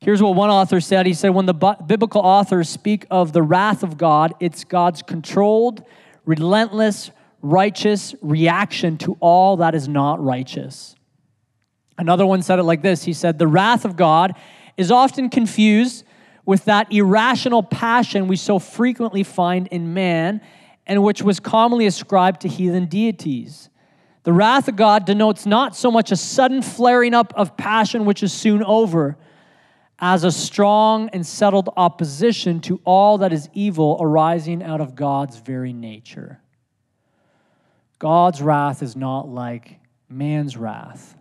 Here's 0.00 0.22
what 0.22 0.34
one 0.34 0.50
author 0.50 0.80
said. 0.80 1.06
He 1.06 1.14
said, 1.14 1.30
When 1.30 1.46
the 1.46 1.54
biblical 1.54 2.20
authors 2.20 2.68
speak 2.68 3.06
of 3.10 3.32
the 3.32 3.42
wrath 3.42 3.82
of 3.82 3.96
God, 3.96 4.34
it's 4.40 4.64
God's 4.64 5.02
controlled, 5.02 5.84
relentless, 6.24 7.10
righteous 7.42 8.14
reaction 8.22 8.98
to 8.98 9.16
all 9.20 9.58
that 9.58 9.74
is 9.74 9.88
not 9.88 10.22
righteous. 10.22 10.95
Another 11.98 12.26
one 12.26 12.42
said 12.42 12.58
it 12.58 12.64
like 12.64 12.82
this 12.82 13.04
He 13.04 13.12
said, 13.12 13.38
The 13.38 13.46
wrath 13.46 13.84
of 13.84 13.96
God 13.96 14.34
is 14.76 14.90
often 14.90 15.30
confused 15.30 16.04
with 16.44 16.64
that 16.66 16.92
irrational 16.92 17.62
passion 17.62 18.28
we 18.28 18.36
so 18.36 18.58
frequently 18.58 19.22
find 19.22 19.66
in 19.68 19.94
man 19.94 20.40
and 20.86 21.02
which 21.02 21.22
was 21.22 21.40
commonly 21.40 21.86
ascribed 21.86 22.42
to 22.42 22.48
heathen 22.48 22.86
deities. 22.86 23.68
The 24.22 24.32
wrath 24.32 24.68
of 24.68 24.76
God 24.76 25.04
denotes 25.04 25.46
not 25.46 25.76
so 25.76 25.90
much 25.90 26.12
a 26.12 26.16
sudden 26.16 26.62
flaring 26.62 27.14
up 27.14 27.32
of 27.36 27.56
passion 27.56 28.04
which 28.04 28.22
is 28.22 28.32
soon 28.32 28.62
over 28.62 29.16
as 29.98 30.24
a 30.24 30.30
strong 30.30 31.08
and 31.10 31.26
settled 31.26 31.70
opposition 31.76 32.60
to 32.60 32.80
all 32.84 33.18
that 33.18 33.32
is 33.32 33.48
evil 33.54 33.96
arising 34.00 34.62
out 34.62 34.80
of 34.80 34.94
God's 34.94 35.36
very 35.38 35.72
nature. 35.72 36.40
God's 37.98 38.42
wrath 38.42 38.82
is 38.82 38.94
not 38.94 39.28
like 39.28 39.78
man's 40.08 40.56
wrath. 40.56 41.15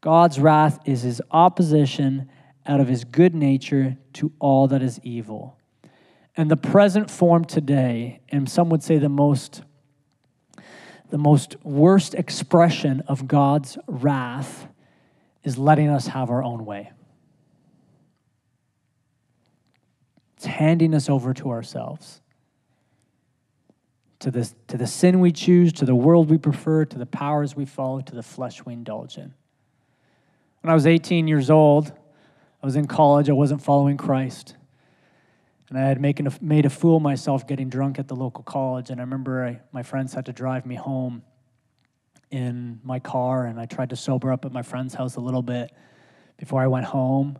God's 0.00 0.40
wrath 0.40 0.78
is 0.86 1.02
his 1.02 1.20
opposition 1.30 2.30
out 2.66 2.80
of 2.80 2.88
his 2.88 3.04
good 3.04 3.34
nature 3.34 3.96
to 4.14 4.32
all 4.38 4.68
that 4.68 4.82
is 4.82 5.00
evil. 5.02 5.58
And 6.36 6.50
the 6.50 6.56
present 6.56 7.10
form 7.10 7.44
today, 7.44 8.20
and 8.28 8.48
some 8.48 8.70
would 8.70 8.82
say 8.82 8.98
the 8.98 9.08
most 9.08 9.62
the 11.10 11.18
most 11.18 11.56
worst 11.64 12.14
expression 12.14 13.02
of 13.08 13.26
God's 13.26 13.76
wrath 13.88 14.68
is 15.42 15.58
letting 15.58 15.88
us 15.88 16.06
have 16.06 16.30
our 16.30 16.42
own 16.42 16.64
way. 16.64 16.92
It's 20.36 20.46
handing 20.46 20.94
us 20.94 21.08
over 21.08 21.34
to 21.34 21.50
ourselves. 21.50 22.20
To, 24.20 24.30
this, 24.30 24.54
to 24.68 24.76
the 24.76 24.86
sin 24.86 25.20
we 25.20 25.32
choose, 25.32 25.72
to 25.74 25.84
the 25.84 25.94
world 25.94 26.30
we 26.30 26.38
prefer, 26.38 26.84
to 26.84 26.98
the 26.98 27.06
powers 27.06 27.56
we 27.56 27.64
follow, 27.64 28.00
to 28.02 28.14
the 28.14 28.22
flesh 28.22 28.64
we 28.64 28.74
indulge 28.74 29.18
in. 29.18 29.34
When 30.60 30.70
I 30.70 30.74
was 30.74 30.86
18 30.86 31.26
years 31.26 31.50
old, 31.50 31.92
I 32.62 32.66
was 32.66 32.76
in 32.76 32.86
college, 32.86 33.30
I 33.30 33.32
wasn't 33.32 33.62
following 33.62 33.96
Christ. 33.96 34.56
And 35.70 35.78
I 35.78 35.82
had 35.82 36.00
making 36.00 36.28
made 36.40 36.66
a 36.66 36.70
fool 36.70 36.96
of 36.96 37.02
myself 37.02 37.46
getting 37.46 37.68
drunk 37.68 37.98
at 37.98 38.08
the 38.08 38.16
local 38.16 38.42
college. 38.42 38.90
And 38.90 39.00
I 39.00 39.04
remember 39.04 39.44
I, 39.44 39.60
my 39.72 39.82
friends 39.82 40.12
had 40.12 40.26
to 40.26 40.32
drive 40.32 40.66
me 40.66 40.74
home 40.74 41.22
in 42.30 42.80
my 42.84 42.98
car, 42.98 43.46
and 43.46 43.58
I 43.58 43.66
tried 43.66 43.90
to 43.90 43.96
sober 43.96 44.32
up 44.32 44.44
at 44.44 44.52
my 44.52 44.62
friend's 44.62 44.94
house 44.94 45.16
a 45.16 45.20
little 45.20 45.42
bit 45.42 45.72
before 46.36 46.60
I 46.60 46.66
went 46.66 46.86
home. 46.86 47.38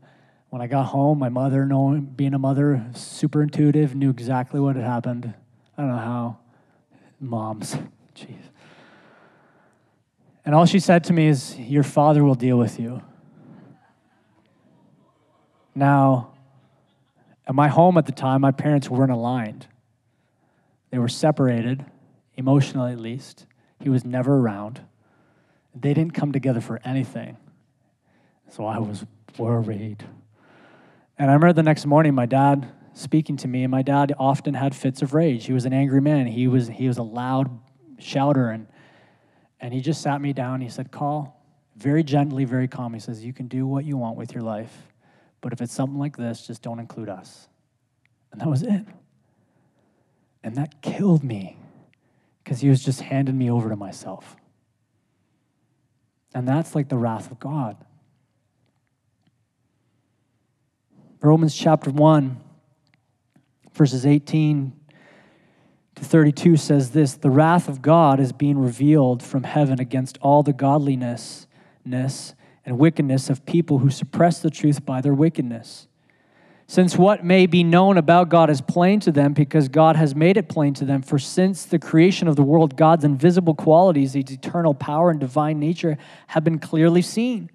When 0.48 0.62
I 0.62 0.66
got 0.66 0.84
home, 0.86 1.18
my 1.18 1.28
mother, 1.28 1.64
knowing 1.64 2.06
being 2.06 2.34
a 2.34 2.38
mother, 2.38 2.84
super 2.94 3.42
intuitive, 3.42 3.94
knew 3.94 4.10
exactly 4.10 4.58
what 4.58 4.76
had 4.76 4.84
happened. 4.84 5.32
I 5.76 5.82
don't 5.82 5.90
know 5.90 5.98
how. 5.98 6.38
Moms, 7.20 7.76
jeez. 8.16 8.42
And 10.44 10.54
all 10.54 10.66
she 10.66 10.80
said 10.80 11.04
to 11.04 11.12
me 11.12 11.28
is, 11.28 11.56
Your 11.58 11.82
father 11.82 12.24
will 12.24 12.34
deal 12.34 12.56
with 12.56 12.80
you. 12.80 13.02
Now, 15.80 16.32
at 17.46 17.54
my 17.54 17.68
home 17.68 17.96
at 17.96 18.04
the 18.04 18.12
time, 18.12 18.42
my 18.42 18.50
parents 18.50 18.90
weren't 18.90 19.10
aligned. 19.10 19.66
They 20.90 20.98
were 20.98 21.08
separated, 21.08 21.86
emotionally 22.36 22.92
at 22.92 23.00
least. 23.00 23.46
He 23.80 23.88
was 23.88 24.04
never 24.04 24.36
around. 24.36 24.82
They 25.74 25.94
didn't 25.94 26.12
come 26.12 26.32
together 26.32 26.60
for 26.60 26.82
anything. 26.84 27.38
So 28.50 28.66
I 28.66 28.78
was 28.78 29.06
worried. 29.38 30.04
And 31.18 31.30
I 31.30 31.32
remember 31.32 31.54
the 31.54 31.62
next 31.62 31.86
morning, 31.86 32.14
my 32.14 32.26
dad 32.26 32.70
speaking 32.92 33.38
to 33.38 33.48
me, 33.48 33.62
and 33.64 33.70
my 33.70 33.80
dad 33.80 34.12
often 34.18 34.52
had 34.52 34.76
fits 34.76 35.00
of 35.00 35.14
rage. 35.14 35.46
He 35.46 35.54
was 35.54 35.64
an 35.64 35.72
angry 35.72 36.02
man. 36.02 36.26
He 36.26 36.46
was, 36.46 36.68
he 36.68 36.88
was 36.88 36.98
a 36.98 37.02
loud 37.02 37.58
shouter, 37.98 38.50
and, 38.50 38.66
and 39.60 39.72
he 39.72 39.80
just 39.80 40.02
sat 40.02 40.20
me 40.20 40.34
down. 40.34 40.60
He 40.60 40.68
said, 40.68 40.90
Call, 40.90 41.42
very 41.74 42.04
gently, 42.04 42.44
very 42.44 42.68
calm. 42.68 42.92
He 42.92 43.00
says, 43.00 43.24
You 43.24 43.32
can 43.32 43.48
do 43.48 43.66
what 43.66 43.86
you 43.86 43.96
want 43.96 44.18
with 44.18 44.34
your 44.34 44.42
life, 44.42 44.89
but 45.40 45.52
if 45.52 45.60
it's 45.60 45.72
something 45.72 45.98
like 45.98 46.16
this, 46.16 46.46
just 46.46 46.62
don't 46.62 46.78
include 46.78 47.08
us. 47.08 47.48
And 48.32 48.40
that 48.40 48.48
was 48.48 48.62
it. 48.62 48.84
And 50.42 50.56
that 50.56 50.82
killed 50.82 51.22
me 51.24 51.56
because 52.42 52.60
he 52.60 52.68
was 52.68 52.82
just 52.82 53.00
handing 53.00 53.36
me 53.36 53.50
over 53.50 53.68
to 53.68 53.76
myself. 53.76 54.36
And 56.34 56.46
that's 56.46 56.74
like 56.74 56.88
the 56.88 56.96
wrath 56.96 57.30
of 57.30 57.40
God. 57.40 57.76
Romans 61.20 61.54
chapter 61.54 61.90
1, 61.90 62.40
verses 63.74 64.06
18 64.06 64.72
to 65.96 66.04
32 66.04 66.56
says 66.56 66.90
this 66.90 67.14
The 67.14 67.30
wrath 67.30 67.68
of 67.68 67.82
God 67.82 68.20
is 68.20 68.32
being 68.32 68.58
revealed 68.58 69.22
from 69.22 69.42
heaven 69.42 69.78
against 69.80 70.16
all 70.22 70.42
the 70.42 70.54
godliness 70.54 71.46
and 72.64 72.78
wickedness 72.78 73.30
of 73.30 73.44
people 73.46 73.78
who 73.78 73.90
suppress 73.90 74.40
the 74.40 74.50
truth 74.50 74.84
by 74.84 75.00
their 75.00 75.14
wickedness. 75.14 75.86
Since 76.66 76.96
what 76.96 77.24
may 77.24 77.46
be 77.46 77.64
known 77.64 77.98
about 77.98 78.28
God 78.28 78.48
is 78.48 78.60
plain 78.60 79.00
to 79.00 79.10
them 79.10 79.32
because 79.32 79.68
God 79.68 79.96
has 79.96 80.14
made 80.14 80.36
it 80.36 80.48
plain 80.48 80.72
to 80.74 80.84
them. 80.84 81.02
For 81.02 81.18
since 81.18 81.64
the 81.64 81.80
creation 81.80 82.28
of 82.28 82.36
the 82.36 82.44
world, 82.44 82.76
God's 82.76 83.04
invisible 83.04 83.54
qualities, 83.54 84.12
his 84.12 84.30
eternal 84.30 84.74
power 84.74 85.10
and 85.10 85.18
divine 85.18 85.58
nature, 85.58 85.98
have 86.28 86.44
been 86.44 86.60
clearly 86.60 87.02
seen 87.02 87.50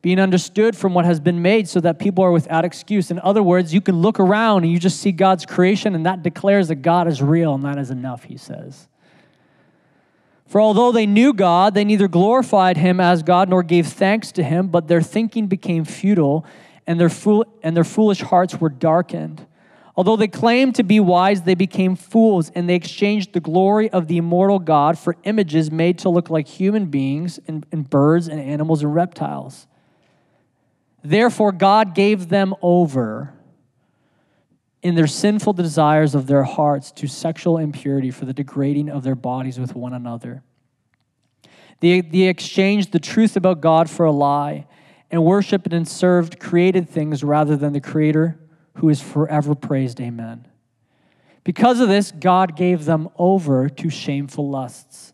being 0.00 0.20
understood 0.20 0.76
from 0.76 0.94
what 0.94 1.04
has 1.04 1.18
been 1.18 1.42
made 1.42 1.68
so 1.68 1.80
that 1.80 1.98
people 1.98 2.22
are 2.22 2.30
without 2.30 2.64
excuse. 2.64 3.10
In 3.10 3.18
other 3.20 3.42
words, 3.42 3.74
you 3.74 3.80
can 3.80 3.96
look 3.96 4.20
around 4.20 4.62
and 4.62 4.72
you 4.72 4.78
just 4.78 5.00
see 5.00 5.12
God's 5.12 5.44
creation, 5.44 5.94
and 5.94 6.06
that 6.06 6.22
declares 6.22 6.68
that 6.68 6.76
God 6.76 7.08
is 7.08 7.20
real, 7.20 7.54
and 7.54 7.64
that 7.64 7.78
is 7.78 7.90
enough, 7.90 8.24
he 8.24 8.36
says. 8.36 8.88
For 10.48 10.62
although 10.62 10.92
they 10.92 11.06
knew 11.06 11.34
God, 11.34 11.74
they 11.74 11.84
neither 11.84 12.08
glorified 12.08 12.78
him 12.78 13.00
as 13.00 13.22
God 13.22 13.50
nor 13.50 13.62
gave 13.62 13.86
thanks 13.86 14.32
to 14.32 14.42
him, 14.42 14.68
but 14.68 14.88
their 14.88 15.02
thinking 15.02 15.46
became 15.46 15.84
futile, 15.84 16.44
and 16.86 16.98
their, 16.98 17.10
fool- 17.10 17.46
and 17.62 17.76
their 17.76 17.84
foolish 17.84 18.22
hearts 18.22 18.58
were 18.58 18.70
darkened. 18.70 19.46
Although 19.94 20.16
they 20.16 20.28
claimed 20.28 20.74
to 20.76 20.82
be 20.82 21.00
wise, 21.00 21.42
they 21.42 21.54
became 21.54 21.96
fools, 21.96 22.50
and 22.54 22.66
they 22.66 22.76
exchanged 22.76 23.34
the 23.34 23.40
glory 23.40 23.90
of 23.90 24.06
the 24.06 24.16
immortal 24.16 24.58
God 24.58 24.98
for 24.98 25.16
images 25.24 25.70
made 25.70 25.98
to 25.98 26.08
look 26.08 26.30
like 26.30 26.48
human 26.48 26.86
beings 26.86 27.38
and, 27.46 27.66
and 27.70 27.88
birds 27.88 28.26
and 28.26 28.40
animals 28.40 28.82
and 28.82 28.94
reptiles. 28.94 29.66
Therefore, 31.04 31.52
God 31.52 31.94
gave 31.94 32.30
them 32.30 32.54
over 32.62 33.34
in 34.82 34.94
their 34.94 35.06
sinful 35.06 35.54
desires 35.54 36.14
of 36.14 36.26
their 36.26 36.44
hearts 36.44 36.92
to 36.92 37.08
sexual 37.08 37.58
impurity 37.58 38.10
for 38.10 38.24
the 38.24 38.32
degrading 38.32 38.88
of 38.88 39.02
their 39.02 39.16
bodies 39.16 39.58
with 39.58 39.74
one 39.74 39.92
another. 39.92 40.42
They, 41.80 42.00
they 42.00 42.22
exchanged 42.22 42.92
the 42.92 43.00
truth 43.00 43.36
about 43.36 43.60
God 43.60 43.88
for 43.90 44.06
a 44.06 44.12
lie 44.12 44.66
and 45.10 45.24
worshiped 45.24 45.72
and 45.72 45.86
served 45.86 46.38
created 46.38 46.88
things 46.88 47.24
rather 47.24 47.56
than 47.56 47.72
the 47.72 47.80
Creator 47.80 48.38
who 48.74 48.88
is 48.88 49.00
forever 49.00 49.54
praised. 49.54 50.00
Amen. 50.00 50.46
Because 51.44 51.80
of 51.80 51.88
this, 51.88 52.12
God 52.12 52.56
gave 52.56 52.84
them 52.84 53.08
over 53.16 53.68
to 53.68 53.90
shameful 53.90 54.48
lusts. 54.48 55.12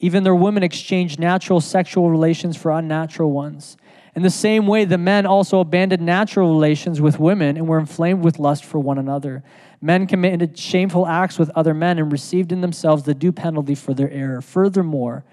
Even 0.00 0.24
their 0.24 0.34
women 0.34 0.62
exchanged 0.62 1.18
natural 1.18 1.60
sexual 1.60 2.10
relations 2.10 2.56
for 2.56 2.72
unnatural 2.72 3.30
ones 3.30 3.76
in 4.14 4.22
the 4.22 4.30
same 4.30 4.66
way, 4.66 4.84
the 4.84 4.98
men 4.98 5.26
also 5.26 5.58
abandoned 5.58 6.02
natural 6.02 6.48
relations 6.50 7.00
with 7.00 7.18
women 7.18 7.56
and 7.56 7.66
were 7.66 7.78
inflamed 7.78 8.22
with 8.22 8.38
lust 8.38 8.64
for 8.64 8.78
one 8.78 8.98
another. 8.98 9.42
Men 9.80 10.06
committed 10.06 10.56
shameful 10.56 11.06
acts 11.06 11.38
with 11.38 11.50
other 11.56 11.74
men 11.74 11.98
and 11.98 12.12
received 12.12 12.52
in 12.52 12.60
themselves 12.60 13.02
the 13.02 13.14
due 13.14 13.32
penalty 13.32 13.74
for 13.74 13.92
their 13.92 14.10
error. 14.10 14.40
Furthermore, 14.40 15.24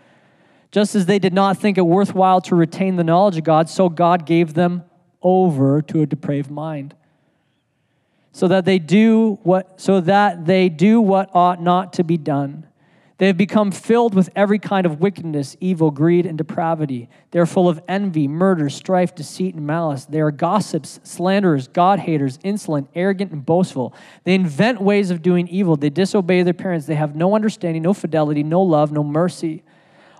just 0.71 0.95
as 0.95 1.05
they 1.05 1.19
did 1.19 1.33
not 1.33 1.57
think 1.57 1.77
it 1.77 1.81
worthwhile 1.81 2.41
to 2.41 2.55
retain 2.55 2.95
the 2.95 3.03
knowledge 3.03 3.37
of 3.37 3.43
God, 3.43 3.69
so 3.69 3.87
God 3.87 4.25
gave 4.25 4.55
them 4.55 4.83
over 5.21 5.81
to 5.83 6.01
a 6.01 6.05
depraved 6.05 6.49
mind. 6.49 6.95
So 8.31 8.47
that 8.47 8.65
they 8.65 8.79
do 8.79 9.37
what 9.43 9.79
so 9.79 9.99
that 9.99 10.45
they 10.45 10.69
do 10.69 11.01
what 11.01 11.29
ought 11.35 11.61
not 11.61 11.93
to 11.93 12.03
be 12.03 12.15
done. 12.17 12.65
They 13.21 13.27
have 13.27 13.37
become 13.37 13.69
filled 13.69 14.15
with 14.15 14.31
every 14.35 14.57
kind 14.57 14.83
of 14.83 14.99
wickedness, 14.99 15.55
evil, 15.59 15.91
greed, 15.91 16.25
and 16.25 16.39
depravity. 16.39 17.07
They 17.29 17.37
are 17.37 17.45
full 17.45 17.69
of 17.69 17.79
envy, 17.87 18.27
murder, 18.27 18.67
strife, 18.67 19.13
deceit, 19.13 19.53
and 19.53 19.67
malice. 19.67 20.05
They 20.05 20.21
are 20.21 20.31
gossips, 20.31 20.99
slanderers, 21.03 21.67
God 21.67 21.99
haters, 21.99 22.39
insolent, 22.43 22.89
arrogant, 22.95 23.31
and 23.31 23.45
boastful. 23.45 23.93
They 24.23 24.33
invent 24.33 24.81
ways 24.81 25.11
of 25.11 25.21
doing 25.21 25.47
evil. 25.49 25.75
They 25.75 25.91
disobey 25.91 26.41
their 26.41 26.55
parents. 26.55 26.87
They 26.87 26.95
have 26.95 27.15
no 27.15 27.35
understanding, 27.35 27.83
no 27.83 27.93
fidelity, 27.93 28.41
no 28.41 28.63
love, 28.63 28.91
no 28.91 29.03
mercy. 29.03 29.61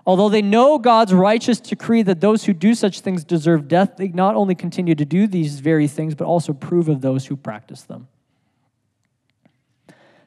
Although 0.06 0.28
they 0.28 0.40
know 0.40 0.78
God's 0.78 1.12
righteous 1.12 1.58
decree 1.58 2.02
that 2.02 2.20
those 2.20 2.44
who 2.44 2.52
do 2.52 2.72
such 2.72 3.00
things 3.00 3.24
deserve 3.24 3.66
death, 3.66 3.96
they 3.96 4.10
not 4.10 4.36
only 4.36 4.54
continue 4.54 4.94
to 4.94 5.04
do 5.04 5.26
these 5.26 5.58
very 5.58 5.88
things, 5.88 6.14
but 6.14 6.26
also 6.26 6.52
approve 6.52 6.88
of 6.88 7.00
those 7.00 7.26
who 7.26 7.34
practice 7.34 7.82
them 7.82 8.06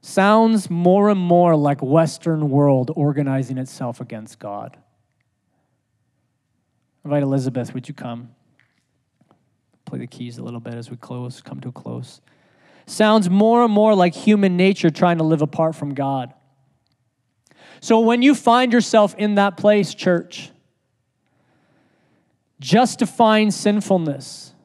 sounds 0.05 0.69
more 0.69 1.09
and 1.09 1.19
more 1.19 1.55
like 1.55 1.81
Western 1.81 2.49
world 2.49 2.91
organizing 2.95 3.57
itself 3.57 3.99
against 3.99 4.37
God. 4.37 4.77
invite 7.03 7.23
Elizabeth, 7.23 7.73
would 7.73 7.87
you 7.87 7.93
come? 7.93 8.29
play 9.85 9.99
the 9.99 10.07
keys 10.07 10.39
a 10.39 10.43
little 10.43 10.59
bit 10.59 10.73
as 10.73 10.89
we 10.89 10.97
close, 10.97 11.41
come 11.41 11.59
to 11.59 11.69
a 11.69 11.71
close. 11.71 12.19
Sounds 12.87 13.29
more 13.29 13.63
and 13.63 13.71
more 13.71 13.93
like 13.93 14.15
human 14.15 14.57
nature 14.57 14.89
trying 14.89 15.19
to 15.19 15.23
live 15.23 15.43
apart 15.43 15.75
from 15.75 15.93
God. 15.93 16.33
So 17.81 17.99
when 17.99 18.23
you 18.23 18.33
find 18.33 18.73
yourself 18.73 19.13
in 19.15 19.35
that 19.35 19.57
place, 19.57 19.93
church, 19.93 20.51
justifying 22.59 23.51
sinfulness, 23.51 24.55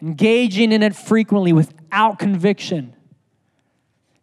engaging 0.00 0.70
in 0.70 0.84
it 0.84 0.94
frequently 0.94 1.52
without 1.52 2.20
conviction, 2.20 2.94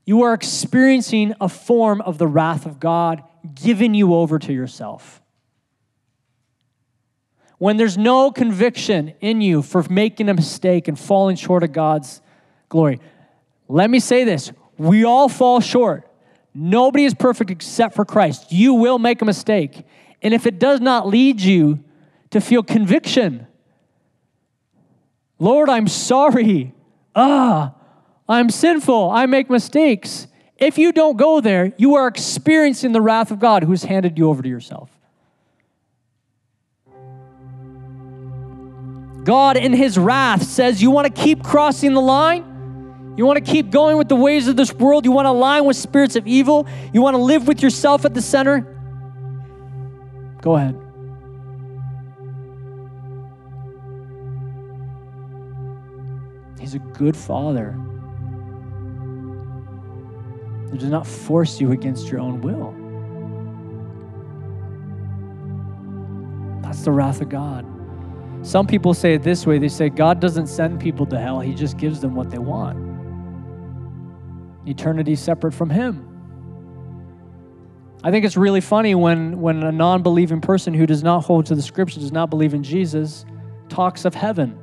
you 0.10 0.24
are 0.24 0.34
experiencing 0.34 1.36
a 1.40 1.48
form 1.48 2.02
of 2.02 2.18
the 2.18 2.26
wrath 2.26 2.66
of 2.66 2.80
God 2.80 3.22
giving 3.54 3.94
you 3.94 4.16
over 4.16 4.40
to 4.40 4.52
yourself. 4.52 5.22
When 7.60 7.78
there's 7.78 7.96
no 7.96 8.32
conviction 8.32 9.14
in 9.22 9.40
you 9.42 9.62
for 9.62 9.86
making 9.88 10.28
a 10.28 10.34
mistake 10.34 10.88
and 10.88 10.98
falling 10.98 11.36
short 11.36 11.62
of 11.62 11.74
God's 11.74 12.24
glory, 12.70 13.00
let 13.68 13.88
me 13.92 14.00
say 14.00 14.24
this 14.24 14.52
we 14.80 15.04
all 15.04 15.30
fall 15.30 15.60
short. 15.60 16.10
Nobody 16.56 17.06
is 17.06 17.14
perfect 17.14 17.52
except 17.52 17.94
for 17.94 18.04
Christ. 18.04 18.52
You 18.52 18.74
will 18.74 18.98
make 18.98 19.22
a 19.22 19.26
mistake. 19.26 19.86
And 20.24 20.34
if 20.34 20.48
it 20.48 20.58
does 20.58 20.82
not 20.82 21.08
lead 21.08 21.40
you 21.40 21.84
to 22.32 22.42
feel 22.42 22.64
conviction, 22.64 23.46
Lord, 25.38 25.70
I'm 25.70 25.88
sorry. 25.88 26.74
Ah, 27.14 27.76
I'm 28.30 28.52
sinful. 28.52 29.10
I 29.10 29.26
make 29.26 29.50
mistakes. 29.50 30.28
If 30.58 30.78
you 30.78 30.92
don't 30.92 31.18
go 31.18 31.42
there, 31.42 31.74
you 31.78 31.96
are 31.96 32.08
experiencing 32.08 32.92
the 32.92 33.02
wrath 33.02 33.32
of 33.32 33.40
God 33.40 33.64
who's 33.64 33.84
handed 33.84 34.20
you 34.20 34.30
over 34.30 34.44
to 34.44 34.48
yourself. 34.48 34.92
God, 39.24 39.58
in 39.58 39.74
his 39.74 39.98
wrath, 39.98 40.44
says, 40.44 40.82
You 40.82 40.92
want 40.92 41.14
to 41.14 41.22
keep 41.22 41.44
crossing 41.44 41.94
the 41.94 42.02
line? 42.02 43.16
You 43.18 43.26
want 43.26 43.44
to 43.44 43.52
keep 43.52 43.72
going 43.72 43.98
with 43.98 44.10
the 44.10 44.16
ways 44.16 44.48
of 44.48 44.56
this 44.56 44.72
world? 44.74 45.06
You 45.06 45.12
want 45.12 45.26
to 45.26 45.32
align 45.32 45.66
with 45.66 45.76
spirits 45.76 46.16
of 46.16 46.28
evil? 46.28 46.68
You 46.94 47.02
want 47.02 47.16
to 47.16 47.22
live 47.22 47.48
with 47.48 47.62
yourself 47.62 48.06
at 48.06 48.14
the 48.14 48.22
center? 48.22 48.62
Go 50.42 50.56
ahead. 50.56 50.80
He's 56.60 56.76
a 56.76 56.80
good 56.80 57.18
father. 57.18 57.78
He 60.72 60.78
does 60.78 60.90
not 60.90 61.08
force 61.08 61.60
you 61.60 61.72
against 61.72 62.10
your 62.10 62.20
own 62.20 62.42
will. 62.42 62.76
That's 66.62 66.84
the 66.84 66.92
wrath 66.92 67.22
of 67.22 67.30
God. 67.30 67.66
Some 68.42 68.68
people 68.68 68.94
say 68.94 69.16
it 69.16 69.24
this 69.24 69.46
way 69.46 69.58
they 69.58 69.68
say, 69.68 69.90
God 69.90 70.20
doesn't 70.20 70.48
send 70.48 70.80
people 70.80 71.06
to 71.08 71.20
hell, 71.20 71.40
He 71.40 71.54
just 71.54 71.78
gives 71.78 72.00
them 72.00 72.16
what 72.16 72.30
they 72.30 72.38
want. 72.38 72.78
Eternity 74.68 75.16
separate 75.16 75.54
from 75.54 75.70
Him. 75.70 76.06
I 78.04 78.12
think 78.12 78.24
it's 78.24 78.38
really 78.38 78.62
funny 78.62 78.96
when, 78.96 79.42
when 79.42 79.62
a 79.64 79.72
non 79.72 80.04
believing 80.04 80.40
person 80.40 80.74
who 80.74 80.86
does 80.86 81.04
not 81.04 81.22
hold 81.26 81.48
to 81.48 81.56
the 81.56 81.62
scripture, 81.62 82.00
does 82.00 82.14
not 82.14 82.30
believe 82.30 82.54
in 82.54 82.64
Jesus, 82.64 83.26
talks 83.68 84.06
of 84.06 84.16
heaven. 84.16 84.58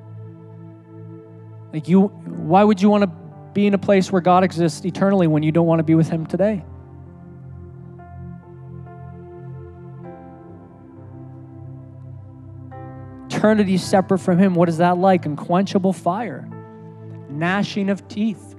Like, 1.73 1.89
you, 1.89 2.05
why 2.05 2.65
would 2.65 2.81
you 2.81 2.89
want 2.89 3.03
to 3.05 3.26
be 3.57 3.67
in 3.67 3.73
a 3.73 3.79
place 3.79 4.13
where 4.13 4.21
God 4.21 4.45
exists 4.45 4.85
eternally 4.85 5.27
when 5.27 5.43
you 5.43 5.51
don't 5.51 5.67
want 5.67 5.79
to 5.79 5.83
be 5.83 5.95
with 5.95 6.11
Him 6.11 6.27
today? 6.27 6.63
Eternity 13.31 13.79
separate 13.79 14.19
from 14.19 14.39
Him, 14.39 14.55
what 14.55 14.69
is 14.69 14.77
that 14.77 14.99
like? 14.99 15.25
Unquenchable 15.25 15.95
fire, 15.95 16.47
gnashing 17.31 17.89
of 17.89 18.07
teeth. 18.09 18.55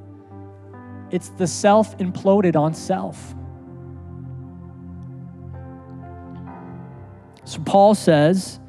It's 1.12 1.30
the 1.30 1.46
self 1.46 1.96
imploded 2.00 2.56
on 2.56 2.74
self. 2.74 3.36
So 7.44 7.62
Paul 7.62 7.94
says, 7.94 8.60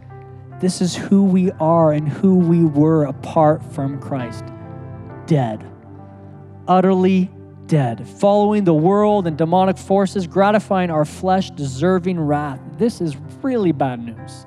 this 0.61 0.83
is 0.83 0.95
who 0.95 1.25
we 1.25 1.53
are 1.53 1.93
and 1.93 2.07
who 2.07 2.37
we 2.37 2.65
were 2.65 3.05
apart 3.05 3.65
from 3.73 3.99
Christ 3.99 4.45
dead, 5.27 5.65
utterly 6.69 7.31
dead, 7.67 8.07
following 8.07 8.65
the 8.65 8.75
world 8.75 9.27
and 9.27 9.37
demonic 9.37 9.79
forces, 9.79 10.27
gratifying 10.27 10.91
our 10.91 11.05
flesh, 11.05 11.51
deserving 11.51 12.21
wrath. 12.21 12.61
This 12.77 13.01
is 13.01 13.17
really 13.43 13.73
bad 13.73 14.01
news. 14.01 14.47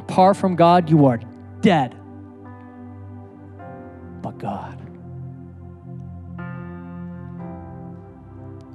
Apart 0.00 0.36
from 0.36 0.56
God, 0.56 0.90
you 0.90 1.06
are 1.06 1.20
dead. 1.60 1.96
But 4.20 4.38
God, 4.38 4.78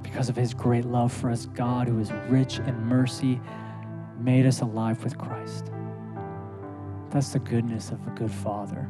because 0.02 0.28
of 0.28 0.36
his 0.36 0.52
great 0.52 0.84
love 0.84 1.12
for 1.12 1.30
us, 1.30 1.46
God, 1.46 1.88
who 1.88 1.98
is 2.00 2.12
rich 2.28 2.58
in 2.58 2.78
mercy, 2.86 3.40
made 4.18 4.46
us 4.46 4.60
alive 4.60 5.02
with 5.04 5.16
Christ. 5.16 5.70
That's 7.10 7.32
the 7.32 7.38
goodness 7.38 7.90
of 7.90 8.06
a 8.06 8.10
good 8.10 8.30
father. 8.30 8.88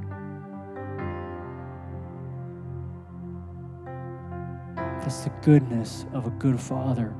That's 5.00 5.22
the 5.22 5.32
goodness 5.42 6.04
of 6.12 6.26
a 6.26 6.30
good 6.30 6.60
father. 6.60 7.14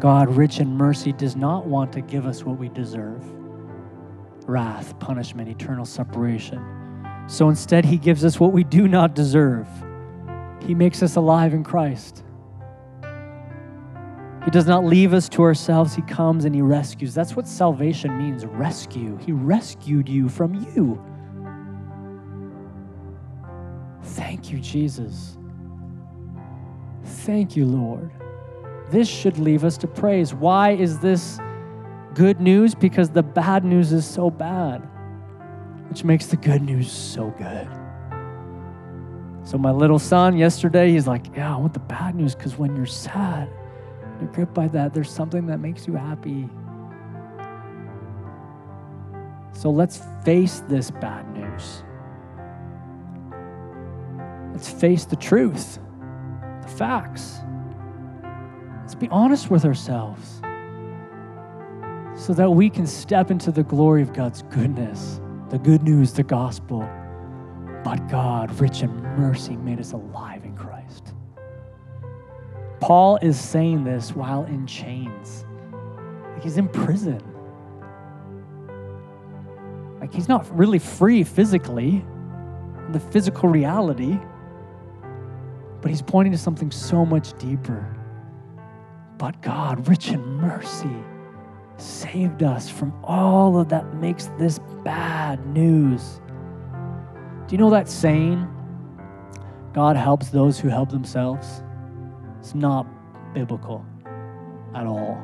God, 0.00 0.34
rich 0.34 0.60
in 0.60 0.76
mercy, 0.76 1.12
does 1.12 1.36
not 1.36 1.66
want 1.66 1.92
to 1.92 2.00
give 2.00 2.26
us 2.26 2.44
what 2.44 2.58
we 2.58 2.68
deserve 2.68 3.24
wrath, 4.48 4.98
punishment, 4.98 5.48
eternal 5.48 5.84
separation. 5.84 6.60
So 7.28 7.48
instead, 7.48 7.84
He 7.84 7.96
gives 7.96 8.24
us 8.24 8.40
what 8.40 8.52
we 8.52 8.64
do 8.64 8.88
not 8.88 9.14
deserve. 9.14 9.68
He 10.66 10.74
makes 10.74 11.02
us 11.02 11.16
alive 11.16 11.54
in 11.54 11.64
Christ. 11.64 12.24
He 14.44 14.50
does 14.50 14.66
not 14.66 14.84
leave 14.84 15.14
us 15.14 15.28
to 15.30 15.42
ourselves. 15.42 15.94
He 15.94 16.02
comes 16.02 16.44
and 16.44 16.54
He 16.54 16.62
rescues. 16.62 17.14
That's 17.14 17.36
what 17.36 17.46
salvation 17.46 18.18
means 18.18 18.44
rescue. 18.44 19.16
He 19.18 19.32
rescued 19.32 20.08
you 20.08 20.28
from 20.28 20.54
you. 20.54 21.00
Thank 24.02 24.50
you, 24.50 24.58
Jesus. 24.58 25.38
Thank 27.04 27.56
you, 27.56 27.66
Lord. 27.66 28.10
This 28.90 29.08
should 29.08 29.38
leave 29.38 29.64
us 29.64 29.78
to 29.78 29.86
praise. 29.86 30.34
Why 30.34 30.70
is 30.72 30.98
this 30.98 31.38
good 32.14 32.40
news? 32.40 32.74
Because 32.74 33.10
the 33.10 33.22
bad 33.22 33.64
news 33.64 33.92
is 33.92 34.04
so 34.04 34.28
bad, 34.28 34.78
which 35.88 36.02
makes 36.02 36.26
the 36.26 36.36
good 36.36 36.62
news 36.62 36.90
so 36.90 37.30
good. 37.38 37.68
So, 39.44 39.56
my 39.56 39.70
little 39.70 39.98
son 39.98 40.36
yesterday, 40.36 40.90
he's 40.90 41.06
like, 41.06 41.34
Yeah, 41.36 41.54
I 41.54 41.58
want 41.58 41.74
the 41.74 41.80
bad 41.80 42.16
news 42.16 42.34
because 42.34 42.56
when 42.58 42.76
you're 42.76 42.86
sad, 42.86 43.48
you're 44.22 44.32
gripped 44.32 44.54
by 44.54 44.68
that, 44.68 44.94
there's 44.94 45.10
something 45.10 45.46
that 45.46 45.58
makes 45.58 45.86
you 45.86 45.94
happy. 45.94 46.48
So 49.52 49.70
let's 49.70 50.00
face 50.24 50.60
this 50.68 50.90
bad 50.90 51.28
news. 51.34 51.82
Let's 54.52 54.70
face 54.70 55.04
the 55.04 55.16
truth, 55.16 55.78
the 56.62 56.68
facts. 56.68 57.38
Let's 58.80 58.94
be 58.94 59.08
honest 59.08 59.50
with 59.50 59.64
ourselves 59.64 60.40
so 62.14 62.32
that 62.34 62.50
we 62.50 62.70
can 62.70 62.86
step 62.86 63.30
into 63.30 63.50
the 63.50 63.64
glory 63.64 64.02
of 64.02 64.12
God's 64.12 64.42
goodness, 64.42 65.20
the 65.50 65.58
good 65.58 65.82
news, 65.82 66.12
the 66.12 66.22
gospel. 66.22 66.88
But 67.82 68.08
God, 68.08 68.52
rich 68.60 68.82
in 68.82 68.90
mercy, 69.18 69.56
made 69.56 69.80
us 69.80 69.92
alive. 69.92 70.44
Paul 72.82 73.16
is 73.22 73.38
saying 73.38 73.84
this 73.84 74.10
while 74.16 74.42
in 74.46 74.66
chains. 74.66 75.46
Like 76.32 76.42
he's 76.42 76.56
in 76.56 76.66
prison. 76.66 77.22
Like 80.00 80.12
he's 80.12 80.28
not 80.28 80.52
really 80.58 80.80
free 80.80 81.22
physically, 81.22 82.04
the 82.90 82.98
physical 82.98 83.48
reality, 83.48 84.18
but 85.80 85.92
he's 85.92 86.02
pointing 86.02 86.32
to 86.32 86.38
something 86.38 86.72
so 86.72 87.06
much 87.06 87.38
deeper. 87.38 87.96
But 89.16 89.40
God, 89.42 89.86
rich 89.88 90.08
in 90.08 90.20
mercy, 90.20 90.96
saved 91.76 92.42
us 92.42 92.68
from 92.68 92.92
all 93.04 93.60
of 93.60 93.68
that 93.68 93.94
makes 93.94 94.26
this 94.40 94.58
bad 94.82 95.46
news. 95.46 96.20
Do 97.46 97.52
you 97.52 97.58
know 97.58 97.70
that 97.70 97.88
saying? 97.88 98.44
God 99.72 99.94
helps 99.94 100.30
those 100.30 100.58
who 100.58 100.68
help 100.68 100.90
themselves. 100.90 101.62
It's 102.42 102.56
not 102.56 102.88
biblical 103.34 103.86
at 104.74 104.84
all. 104.84 105.22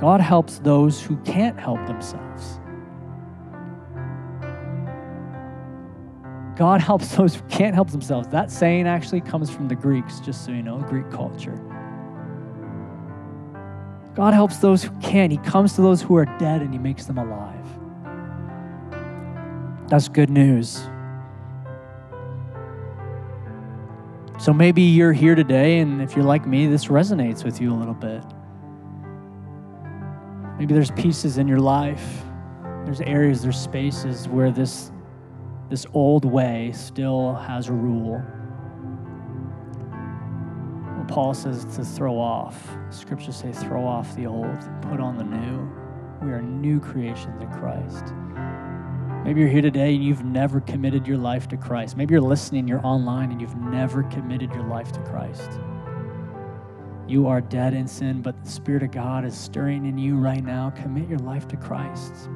God 0.00 0.20
helps 0.20 0.58
those 0.58 1.00
who 1.00 1.16
can't 1.18 1.56
help 1.56 1.86
themselves. 1.86 2.58
God 6.56 6.80
helps 6.88 7.14
those 7.14 7.36
who 7.36 7.42
can't 7.42 7.76
help 7.76 7.92
themselves. 7.92 8.26
That 8.26 8.50
saying 8.50 8.88
actually 8.88 9.20
comes 9.20 9.50
from 9.50 9.68
the 9.68 9.76
Greeks, 9.76 10.18
just 10.18 10.44
so 10.44 10.50
you 10.50 10.64
know, 10.64 10.78
Greek 10.78 11.12
culture. 11.12 11.62
God 14.16 14.34
helps 14.34 14.56
those 14.56 14.82
who 14.82 14.90
can't. 14.98 15.30
He 15.30 15.38
comes 15.38 15.74
to 15.74 15.80
those 15.80 16.02
who 16.02 16.16
are 16.16 16.24
dead 16.40 16.60
and 16.60 16.72
He 16.72 16.80
makes 16.80 17.06
them 17.06 17.18
alive. 17.18 17.64
That's 19.86 20.08
good 20.08 20.28
news. 20.28 20.88
So 24.46 24.52
maybe 24.52 24.82
you're 24.82 25.12
here 25.12 25.34
today, 25.34 25.80
and 25.80 26.00
if 26.00 26.14
you're 26.14 26.24
like 26.24 26.46
me, 26.46 26.68
this 26.68 26.84
resonates 26.84 27.42
with 27.42 27.60
you 27.60 27.72
a 27.72 27.74
little 27.74 27.92
bit. 27.92 28.22
Maybe 30.56 30.72
there's 30.72 30.92
pieces 30.92 31.38
in 31.38 31.48
your 31.48 31.58
life, 31.58 32.22
there's 32.84 33.00
areas, 33.00 33.42
there's 33.42 33.58
spaces 33.58 34.28
where 34.28 34.52
this, 34.52 34.92
this 35.68 35.84
old 35.94 36.24
way 36.24 36.70
still 36.76 37.34
has 37.34 37.66
a 37.66 37.72
rule. 37.72 38.22
Well, 40.94 41.06
Paul 41.08 41.34
says 41.34 41.64
to 41.74 41.84
throw 41.84 42.16
off. 42.16 42.70
Scriptures 42.90 43.34
say, 43.34 43.50
throw 43.50 43.84
off 43.84 44.14
the 44.14 44.26
old, 44.26 44.60
put 44.80 45.00
on 45.00 45.16
the 45.16 45.24
new. 45.24 46.24
We 46.24 46.32
are 46.32 46.40
new 46.40 46.78
creations 46.78 47.42
in 47.42 47.50
Christ. 47.50 48.14
Maybe 49.26 49.40
you're 49.40 49.50
here 49.50 49.60
today 49.60 49.92
and 49.92 50.04
you've 50.04 50.24
never 50.24 50.60
committed 50.60 51.04
your 51.04 51.16
life 51.16 51.48
to 51.48 51.56
Christ. 51.56 51.96
Maybe 51.96 52.12
you're 52.12 52.20
listening, 52.20 52.68
you're 52.68 52.86
online, 52.86 53.32
and 53.32 53.40
you've 53.40 53.56
never 53.56 54.04
committed 54.04 54.52
your 54.52 54.62
life 54.62 54.92
to 54.92 55.00
Christ. 55.00 55.58
You 57.08 57.26
are 57.26 57.40
dead 57.40 57.74
in 57.74 57.88
sin, 57.88 58.22
but 58.22 58.40
the 58.44 58.48
Spirit 58.48 58.84
of 58.84 58.92
God 58.92 59.24
is 59.24 59.36
stirring 59.36 59.84
in 59.84 59.98
you 59.98 60.16
right 60.16 60.44
now. 60.44 60.70
Commit 60.70 61.08
your 61.08 61.18
life 61.18 61.48
to 61.48 61.56
Christ. 61.56 62.30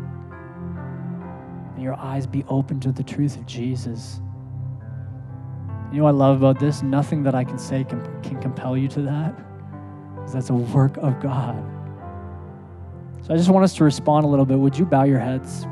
May 1.76 1.84
your 1.84 1.94
eyes 1.94 2.26
be 2.26 2.42
open 2.48 2.80
to 2.80 2.90
the 2.90 3.04
truth 3.04 3.36
of 3.36 3.46
Jesus. 3.46 4.20
You 5.92 5.98
know 5.98 6.04
what 6.04 6.10
I 6.10 6.12
love 6.14 6.42
about 6.42 6.58
this? 6.58 6.82
Nothing 6.82 7.22
that 7.22 7.36
I 7.36 7.44
can 7.44 7.56
say 7.56 7.84
can, 7.84 8.00
can 8.24 8.40
compel 8.40 8.76
you 8.76 8.88
to 8.88 9.02
that, 9.02 9.36
because 10.16 10.32
that's 10.32 10.50
a 10.50 10.54
work 10.54 10.96
of 10.96 11.20
God. 11.20 11.54
So 13.22 13.32
I 13.32 13.36
just 13.36 13.48
want 13.48 13.62
us 13.62 13.74
to 13.76 13.84
respond 13.84 14.26
a 14.26 14.28
little 14.28 14.44
bit. 14.44 14.58
Would 14.58 14.76
you 14.76 14.84
bow 14.84 15.04
your 15.04 15.20
heads? 15.20 15.68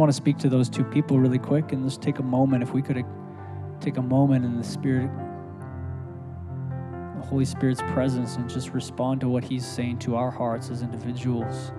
Want 0.00 0.10
to 0.10 0.16
speak 0.16 0.38
to 0.38 0.48
those 0.48 0.70
two 0.70 0.82
people 0.82 1.20
really 1.20 1.38
quick 1.38 1.72
and 1.72 1.84
just 1.84 2.00
take 2.00 2.18
a 2.18 2.22
moment. 2.22 2.62
If 2.62 2.72
we 2.72 2.80
could 2.80 3.04
take 3.80 3.98
a 3.98 4.02
moment 4.02 4.46
in 4.46 4.56
the 4.56 4.64
Spirit, 4.64 5.10
the 7.16 7.26
Holy 7.26 7.44
Spirit's 7.44 7.82
presence, 7.82 8.36
and 8.36 8.48
just 8.48 8.70
respond 8.70 9.20
to 9.20 9.28
what 9.28 9.44
He's 9.44 9.66
saying 9.66 9.98
to 10.00 10.16
our 10.16 10.30
hearts 10.30 10.70
as 10.70 10.80
individuals. 10.82 11.72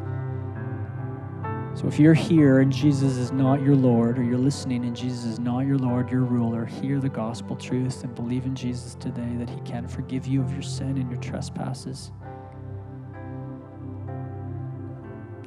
So 1.73 1.87
if 1.87 1.97
you're 1.99 2.13
here 2.13 2.59
and 2.59 2.71
Jesus 2.71 3.17
is 3.17 3.31
not 3.31 3.61
your 3.63 3.75
Lord, 3.75 4.19
or 4.19 4.23
you're 4.23 4.37
listening 4.37 4.85
and 4.85 4.95
Jesus 4.95 5.25
is 5.25 5.39
not 5.39 5.61
your 5.61 5.77
Lord, 5.77 6.11
your 6.11 6.21
ruler, 6.21 6.65
hear 6.65 6.99
the 6.99 7.09
gospel 7.09 7.55
truth 7.55 8.03
and 8.03 8.13
believe 8.13 8.45
in 8.45 8.53
Jesus 8.53 8.95
today 8.95 9.35
that 9.39 9.49
He 9.49 9.59
can 9.61 9.87
forgive 9.87 10.27
you 10.27 10.41
of 10.41 10.51
your 10.53 10.61
sin 10.61 10.97
and 10.97 11.09
your 11.09 11.19
trespasses. 11.21 12.11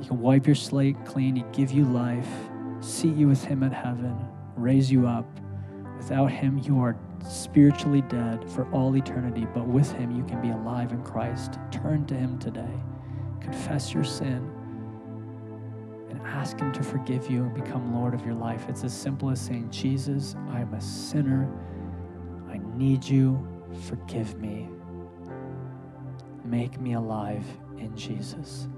He 0.01 0.09
can 0.09 0.19
wipe 0.19 0.47
your 0.47 0.57
slate 0.57 0.97
clean, 1.05 1.37
He 1.37 1.45
give 1.53 1.71
you 1.71 1.85
life 1.85 2.29
seat 2.85 3.17
you 3.17 3.29
with 3.29 3.43
Him 3.45 3.63
at 3.63 3.73
heaven, 3.73 4.17
raise 4.57 4.91
you 4.91 5.07
up. 5.07 5.27
Without 5.97 6.31
Him, 6.31 6.59
you 6.59 6.79
are 6.81 6.97
spiritually 7.27 8.03
dead 8.03 8.49
for 8.51 8.71
all 8.73 8.95
eternity, 8.97 9.47
but 9.55 9.67
with 9.67 9.91
Him, 9.93 10.15
you 10.15 10.25
can 10.25 10.41
be 10.43 10.51
alive 10.51 10.93
in 10.93 11.03
Christ. 11.03 11.59
Turn 11.71 12.05
to 12.07 12.15
Him 12.15 12.39
today, 12.39 12.83
confess 13.41 13.95
your 13.95 14.05
sin, 14.05 14.51
and 16.11 16.21
ask 16.23 16.59
Him 16.59 16.73
to 16.73 16.83
forgive 16.83 17.31
you 17.31 17.45
and 17.45 17.55
become 17.55 17.95
Lord 17.95 18.13
of 18.13 18.25
your 18.25 18.35
life. 18.35 18.67
It's 18.69 18.85
as 18.85 18.93
simple 18.93 19.31
as 19.31 19.41
saying, 19.41 19.71
Jesus, 19.71 20.37
I 20.51 20.61
am 20.61 20.75
a 20.75 20.81
sinner. 20.81 21.51
I 22.51 22.61
need 22.77 23.05
you. 23.05 23.47
Forgive 23.89 24.39
me. 24.39 24.69
Make 26.45 26.79
me 26.79 26.93
alive 26.93 27.45
in 27.79 27.97
Jesus. 27.97 28.69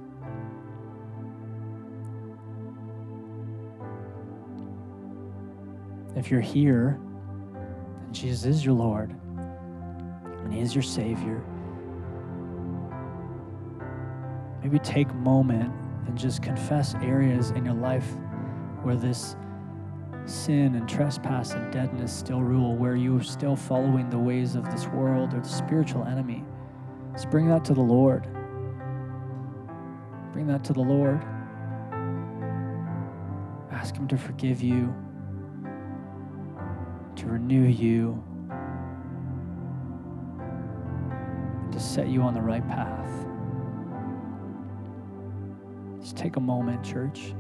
If 6.16 6.30
you're 6.30 6.40
here 6.40 6.98
Jesus 8.16 8.46
is 8.46 8.64
your 8.64 8.74
Lord 8.74 9.10
and 9.10 10.52
He 10.52 10.60
is 10.60 10.74
your 10.74 10.82
Savior, 10.82 11.44
maybe 14.62 14.78
take 14.78 15.10
a 15.10 15.14
moment 15.14 15.70
and 16.06 16.16
just 16.16 16.42
confess 16.42 16.94
areas 16.96 17.50
in 17.50 17.64
your 17.64 17.74
life 17.74 18.08
where 18.82 18.96
this 18.96 19.36
sin 20.24 20.76
and 20.76 20.88
trespass 20.88 21.52
and 21.52 21.70
deadness 21.72 22.12
still 22.12 22.40
rule, 22.40 22.74
where 22.74 22.96
you 22.96 23.18
are 23.18 23.22
still 23.22 23.54
following 23.54 24.08
the 24.08 24.18
ways 24.18 24.54
of 24.54 24.64
this 24.70 24.86
world 24.86 25.34
or 25.34 25.40
the 25.40 25.48
spiritual 25.48 26.04
enemy. 26.04 26.42
Just 27.12 27.28
bring 27.30 27.48
that 27.48 27.64
to 27.66 27.74
the 27.74 27.82
Lord. 27.82 28.22
Bring 30.32 30.46
that 30.46 30.64
to 30.64 30.72
the 30.72 30.80
Lord. 30.80 31.22
Ask 33.70 33.94
Him 33.94 34.08
to 34.08 34.16
forgive 34.16 34.62
you 34.62 34.94
renew 37.26 37.66
you, 37.66 38.22
to 41.72 41.80
set 41.80 42.08
you 42.08 42.22
on 42.22 42.32
the 42.32 42.40
right 42.40 42.66
path. 42.66 43.26
Just 46.00 46.16
take 46.16 46.36
a 46.36 46.40
moment, 46.40 46.84
church. 46.84 47.34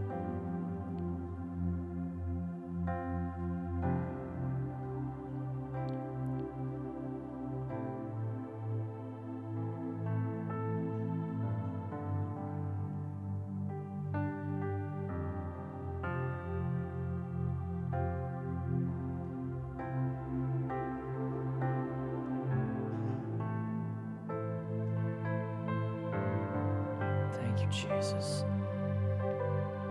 Jesus. 27.70 28.44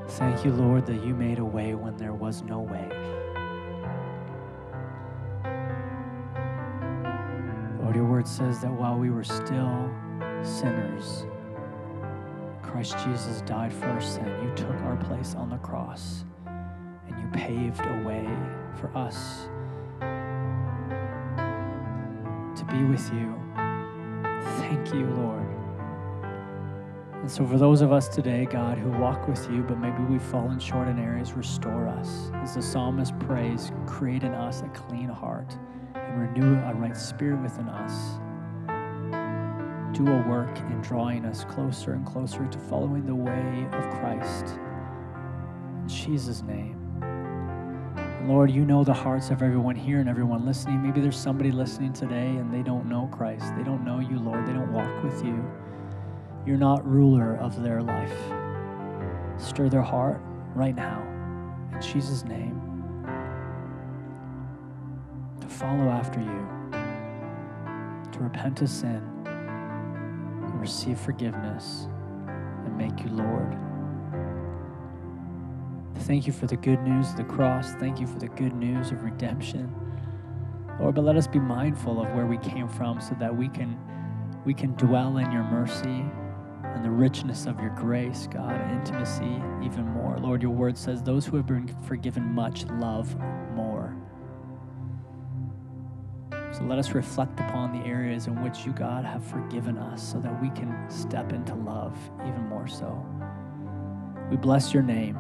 Thank 0.08 0.46
you, 0.46 0.52
Lord, 0.52 0.86
that 0.86 1.04
you 1.04 1.14
made 1.14 1.40
a 1.40 1.46
way 1.46 1.74
when 1.74 1.98
there 1.98 2.14
was 2.14 2.42
no 2.44 2.60
way. 2.60 2.88
Lord, 7.82 7.96
your 7.96 8.06
word 8.06 8.28
says 8.28 8.60
that 8.62 8.72
while 8.72 8.98
we 8.98 9.10
were 9.10 9.24
still 9.24 9.92
sinners, 10.44 11.26
Christ 12.62 12.98
Jesus 13.06 13.42
died 13.42 13.74
for 13.74 13.86
our 13.86 14.02
sin. 14.02 14.28
You 14.44 14.54
took 14.56 14.76
our 14.82 14.98
place 14.98 15.34
on 15.36 15.50
the 15.50 15.58
cross 15.58 16.26
and 16.46 17.20
you 17.20 17.28
paved 17.34 17.86
a 17.86 18.04
way 18.04 18.28
for 18.80 18.96
us 18.96 19.48
to 22.56 22.66
be 22.66 22.84
with 22.84 23.12
you. 23.14 23.34
Thank 24.60 24.94
you, 24.94 25.08
Lord. 25.08 25.45
And 27.26 27.32
so, 27.32 27.44
for 27.44 27.58
those 27.58 27.82
of 27.82 27.92
us 27.92 28.08
today, 28.08 28.46
God, 28.46 28.78
who 28.78 28.92
walk 28.92 29.28
with 29.28 29.50
you, 29.50 29.64
but 29.64 29.80
maybe 29.80 29.98
we've 30.04 30.22
fallen 30.22 30.60
short 30.60 30.88
in 30.88 31.00
areas, 31.00 31.34
restore 31.34 31.88
us. 31.88 32.30
As 32.36 32.54
the 32.54 32.62
psalmist 32.62 33.18
prays, 33.18 33.72
create 33.88 34.22
in 34.22 34.36
us 34.36 34.62
a 34.62 34.68
clean 34.68 35.10
heart 35.10 35.58
and 35.96 36.22
renew 36.22 36.54
a 36.54 36.74
right 36.76 36.96
spirit 36.96 37.42
within 37.42 37.68
us. 37.68 38.20
Do 39.98 40.08
a 40.08 40.22
work 40.30 40.56
in 40.70 40.80
drawing 40.82 41.26
us 41.26 41.46
closer 41.46 41.94
and 41.94 42.06
closer 42.06 42.46
to 42.46 42.60
following 42.60 43.08
the 43.08 43.16
way 43.16 43.68
of 43.72 43.90
Christ. 44.00 44.60
In 45.82 45.88
Jesus' 45.88 46.44
name. 46.44 46.80
Lord, 48.28 48.52
you 48.52 48.66
know 48.66 48.84
the 48.84 48.94
hearts 48.94 49.32
of 49.32 49.42
everyone 49.42 49.76
here 49.76 50.00
and 50.00 50.08
everyone 50.08 50.46
listening. 50.46 50.80
Maybe 50.84 51.02
there's 51.02 51.18
somebody 51.18 51.52
listening 51.52 51.92
today 51.92 52.28
and 52.28 52.54
they 52.54 52.62
don't 52.62 52.86
know 52.86 53.10
Christ. 53.12 53.46
They 53.58 53.64
don't 53.64 53.84
know 53.84 54.00
you, 54.00 54.20
Lord. 54.20 54.46
They 54.46 54.54
don't 54.54 54.72
walk 54.72 55.04
with 55.04 55.26
you. 55.26 55.44
You're 56.46 56.58
not 56.58 56.88
ruler 56.88 57.38
of 57.38 57.64
their 57.64 57.82
life. 57.82 58.16
Stir 59.38 59.68
their 59.68 59.82
heart 59.82 60.22
right 60.54 60.76
now, 60.76 61.02
in 61.74 61.82
Jesus' 61.82 62.24
name, 62.24 62.62
to 65.42 65.48
follow 65.48 65.90
after 65.90 66.20
you, 66.20 66.48
to 68.12 68.20
repent 68.20 68.62
of 68.62 68.70
sin, 68.70 69.02
and 69.26 70.62
receive 70.62 71.00
forgiveness, 71.00 71.88
and 72.28 72.78
make 72.78 73.04
you 73.04 73.10
Lord. 73.10 73.58
Thank 76.02 76.28
you 76.28 76.34
for 76.34 76.46
the 76.46 76.58
good 76.58 76.82
news 76.84 77.10
of 77.10 77.18
the 77.18 77.24
cross. 77.24 77.74
Thank 77.74 78.00
you 78.00 78.06
for 78.06 78.20
the 78.20 78.28
good 78.30 78.54
news 78.54 78.92
of 78.92 79.04
redemption. 79.04 79.74
Lord, 80.80 80.94
but 80.94 81.06
let 81.06 81.16
us 81.16 81.26
be 81.26 81.40
mindful 81.40 82.00
of 82.00 82.14
where 82.14 82.28
we 82.28 82.38
came 82.38 82.68
from 82.68 83.02
so 83.02 83.16
that 83.20 83.36
we 83.36 83.50
can 83.50 83.80
we 84.46 84.54
can 84.54 84.74
dwell 84.76 85.18
in 85.18 85.32
your 85.32 85.42
mercy 85.42 86.06
and 86.74 86.84
the 86.84 86.90
richness 86.90 87.46
of 87.46 87.60
your 87.60 87.70
grace, 87.72 88.28
God, 88.32 88.60
and 88.60 88.72
intimacy 88.80 89.42
even 89.64 89.86
more. 89.94 90.18
Lord, 90.18 90.42
your 90.42 90.52
word 90.52 90.78
says 90.78 91.02
those 91.02 91.26
who 91.26 91.38
have 91.38 91.46
been 91.46 91.68
forgiven 91.88 92.24
much 92.34 92.66
love 92.66 93.16
more. 93.54 93.96
So 96.52 96.64
let 96.64 96.80
us 96.80 96.92
reflect 96.92 97.40
upon 97.42 97.74
the 97.74 97.86
areas 97.86 98.28
in 98.28 98.42
which 98.42 98.66
you, 98.66 98.72
God, 98.72 99.04
have 99.04 99.26
forgiven 99.26 99.78
us 99.78 100.02
so 100.02 100.20
that 100.20 100.42
we 100.42 100.50
can 100.52 100.90
step 100.90 101.34
into 101.34 101.54
love 101.54 101.98
even 102.22 102.48
more 102.48 102.68
so. 102.68 103.06
We 104.32 104.38
bless 104.38 104.74
your 104.74 104.84
name. 104.84 105.18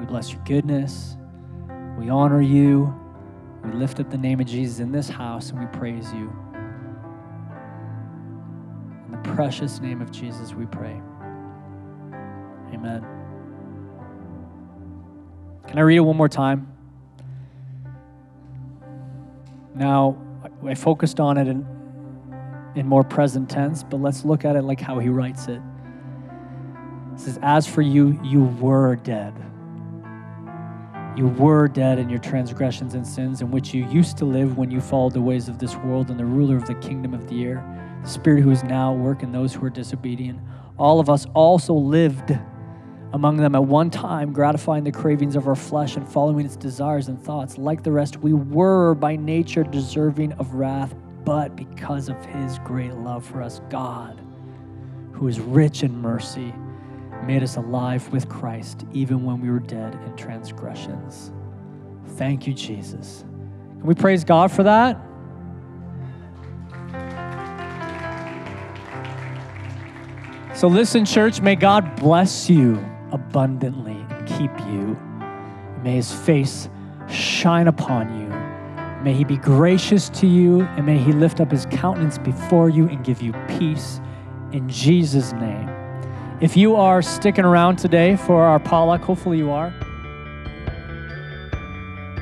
We 0.00 0.06
bless 0.06 0.32
your 0.32 0.42
goodness. 0.44 1.16
We 1.98 2.08
honor 2.08 2.40
you. 2.40 2.94
We 3.62 3.72
lift 3.72 4.00
up 4.00 4.10
the 4.10 4.18
name 4.18 4.40
of 4.40 4.46
Jesus 4.46 4.80
in 4.80 4.90
this 4.90 5.08
house 5.08 5.50
and 5.50 5.60
we 5.60 5.66
praise 5.66 6.12
you. 6.12 6.34
Precious 9.36 9.80
name 9.80 10.00
of 10.00 10.10
Jesus, 10.10 10.54
we 10.54 10.64
pray. 10.64 10.98
Amen. 12.72 13.04
Can 15.68 15.76
I 15.78 15.82
read 15.82 15.98
it 15.98 16.00
one 16.00 16.16
more 16.16 16.30
time? 16.30 16.66
Now, 19.74 20.16
I 20.64 20.74
focused 20.74 21.20
on 21.20 21.36
it 21.36 21.48
in, 21.48 21.66
in 22.76 22.86
more 22.86 23.04
present 23.04 23.50
tense, 23.50 23.82
but 23.82 24.00
let's 24.00 24.24
look 24.24 24.46
at 24.46 24.56
it 24.56 24.62
like 24.62 24.80
how 24.80 25.00
he 25.00 25.10
writes 25.10 25.48
it. 25.48 25.60
It 27.12 27.20
says, 27.20 27.38
As 27.42 27.66
for 27.66 27.82
you, 27.82 28.18
you 28.24 28.44
were 28.44 28.96
dead. 28.96 29.34
You 31.14 31.26
were 31.26 31.68
dead 31.68 31.98
in 31.98 32.08
your 32.08 32.20
transgressions 32.20 32.94
and 32.94 33.06
sins, 33.06 33.42
in 33.42 33.50
which 33.50 33.74
you 33.74 33.86
used 33.86 34.16
to 34.16 34.24
live 34.24 34.56
when 34.56 34.70
you 34.70 34.80
followed 34.80 35.12
the 35.12 35.20
ways 35.20 35.50
of 35.50 35.58
this 35.58 35.76
world 35.76 36.08
and 36.08 36.18
the 36.18 36.24
ruler 36.24 36.56
of 36.56 36.66
the 36.66 36.74
kingdom 36.76 37.12
of 37.12 37.28
the 37.28 37.44
air, 37.44 37.82
spirit 38.06 38.42
who 38.42 38.50
is 38.50 38.62
now 38.64 38.92
working 38.92 39.32
those 39.32 39.54
who 39.54 39.64
are 39.66 39.70
disobedient. 39.70 40.40
All 40.78 41.00
of 41.00 41.10
us 41.10 41.26
also 41.34 41.74
lived 41.74 42.38
among 43.12 43.38
them 43.38 43.54
at 43.54 43.64
one 43.64 43.90
time, 43.90 44.32
gratifying 44.32 44.84
the 44.84 44.92
cravings 44.92 45.36
of 45.36 45.48
our 45.48 45.54
flesh 45.54 45.96
and 45.96 46.06
following 46.08 46.44
its 46.44 46.56
desires 46.56 47.08
and 47.08 47.20
thoughts. 47.22 47.56
Like 47.56 47.82
the 47.82 47.92
rest, 47.92 48.18
we 48.18 48.32
were 48.32 48.94
by 48.94 49.16
nature 49.16 49.64
deserving 49.64 50.32
of 50.34 50.54
wrath, 50.54 50.94
but 51.24 51.56
because 51.56 52.08
of 52.08 52.22
his 52.26 52.58
great 52.60 52.94
love 52.94 53.24
for 53.24 53.42
us, 53.42 53.60
God, 53.70 54.20
who 55.12 55.28
is 55.28 55.40
rich 55.40 55.82
in 55.82 55.96
mercy, 55.96 56.54
made 57.24 57.42
us 57.42 57.56
alive 57.56 58.06
with 58.12 58.28
Christ 58.28 58.84
even 58.92 59.24
when 59.24 59.40
we 59.40 59.50
were 59.50 59.60
dead 59.60 59.94
in 60.06 60.16
transgressions. 60.16 61.32
Thank 62.16 62.46
you, 62.46 62.54
Jesus. 62.54 63.24
Can 63.78 63.86
we 63.86 63.94
praise 63.94 64.24
God 64.24 64.52
for 64.52 64.62
that? 64.62 65.00
So, 70.56 70.68
listen, 70.68 71.04
church, 71.04 71.42
may 71.42 71.54
God 71.54 71.96
bless 71.96 72.48
you 72.48 72.82
abundantly 73.12 73.92
and 74.08 74.26
keep 74.26 74.50
you. 74.70 74.98
May 75.82 75.96
his 75.96 76.10
face 76.10 76.70
shine 77.10 77.68
upon 77.68 78.18
you. 78.18 78.26
May 79.04 79.12
he 79.12 79.22
be 79.22 79.36
gracious 79.36 80.08
to 80.08 80.26
you, 80.26 80.62
and 80.62 80.86
may 80.86 80.96
he 80.96 81.12
lift 81.12 81.42
up 81.42 81.50
his 81.50 81.66
countenance 81.66 82.16
before 82.16 82.70
you 82.70 82.88
and 82.88 83.04
give 83.04 83.20
you 83.20 83.34
peace 83.58 84.00
in 84.52 84.66
Jesus' 84.66 85.34
name. 85.34 85.68
If 86.40 86.56
you 86.56 86.74
are 86.74 87.02
sticking 87.02 87.44
around 87.44 87.76
today 87.76 88.16
for 88.16 88.42
our 88.42 88.58
potluck, 88.58 89.02
hopefully 89.02 89.36
you 89.36 89.50
are. 89.50 89.74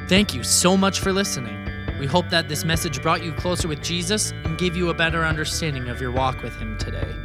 Thank 0.08 0.34
you 0.34 0.42
so 0.42 0.76
much 0.76 0.98
for 0.98 1.12
listening. 1.12 1.56
We 2.00 2.06
hope 2.06 2.30
that 2.30 2.48
this 2.48 2.64
message 2.64 3.00
brought 3.00 3.22
you 3.22 3.32
closer 3.34 3.68
with 3.68 3.80
Jesus 3.80 4.32
and 4.44 4.58
gave 4.58 4.74
you 4.74 4.88
a 4.90 4.94
better 4.94 5.24
understanding 5.24 5.88
of 5.88 6.00
your 6.00 6.10
walk 6.10 6.42
with 6.42 6.56
him 6.56 6.76
today. 6.78 7.23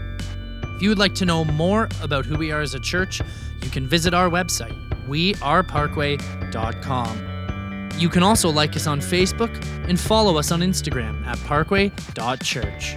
If 0.80 0.84
you 0.84 0.90
would 0.92 0.98
like 0.98 1.14
to 1.16 1.26
know 1.26 1.44
more 1.44 1.90
about 2.02 2.26
who 2.26 2.38
we 2.38 2.54
are 2.54 2.62
as 2.62 2.74
a 2.74 2.80
church, 2.80 3.22
you 3.62 3.70
can 3.70 3.86
visit 3.86 4.14
our 4.14 4.30
website, 4.30 4.74
weareparkway.com. 5.10 7.90
You 7.98 8.08
can 8.08 8.24
also 8.24 8.50
like 8.50 8.78
us 8.78 8.88
on 8.88 9.02
Facebook 9.02 9.54
and 9.90 10.00
follow 10.00 10.38
us 10.38 10.54
on 10.54 10.62
Instagram 10.62 11.28
at 11.28 11.38
parkway.church. 11.44 12.96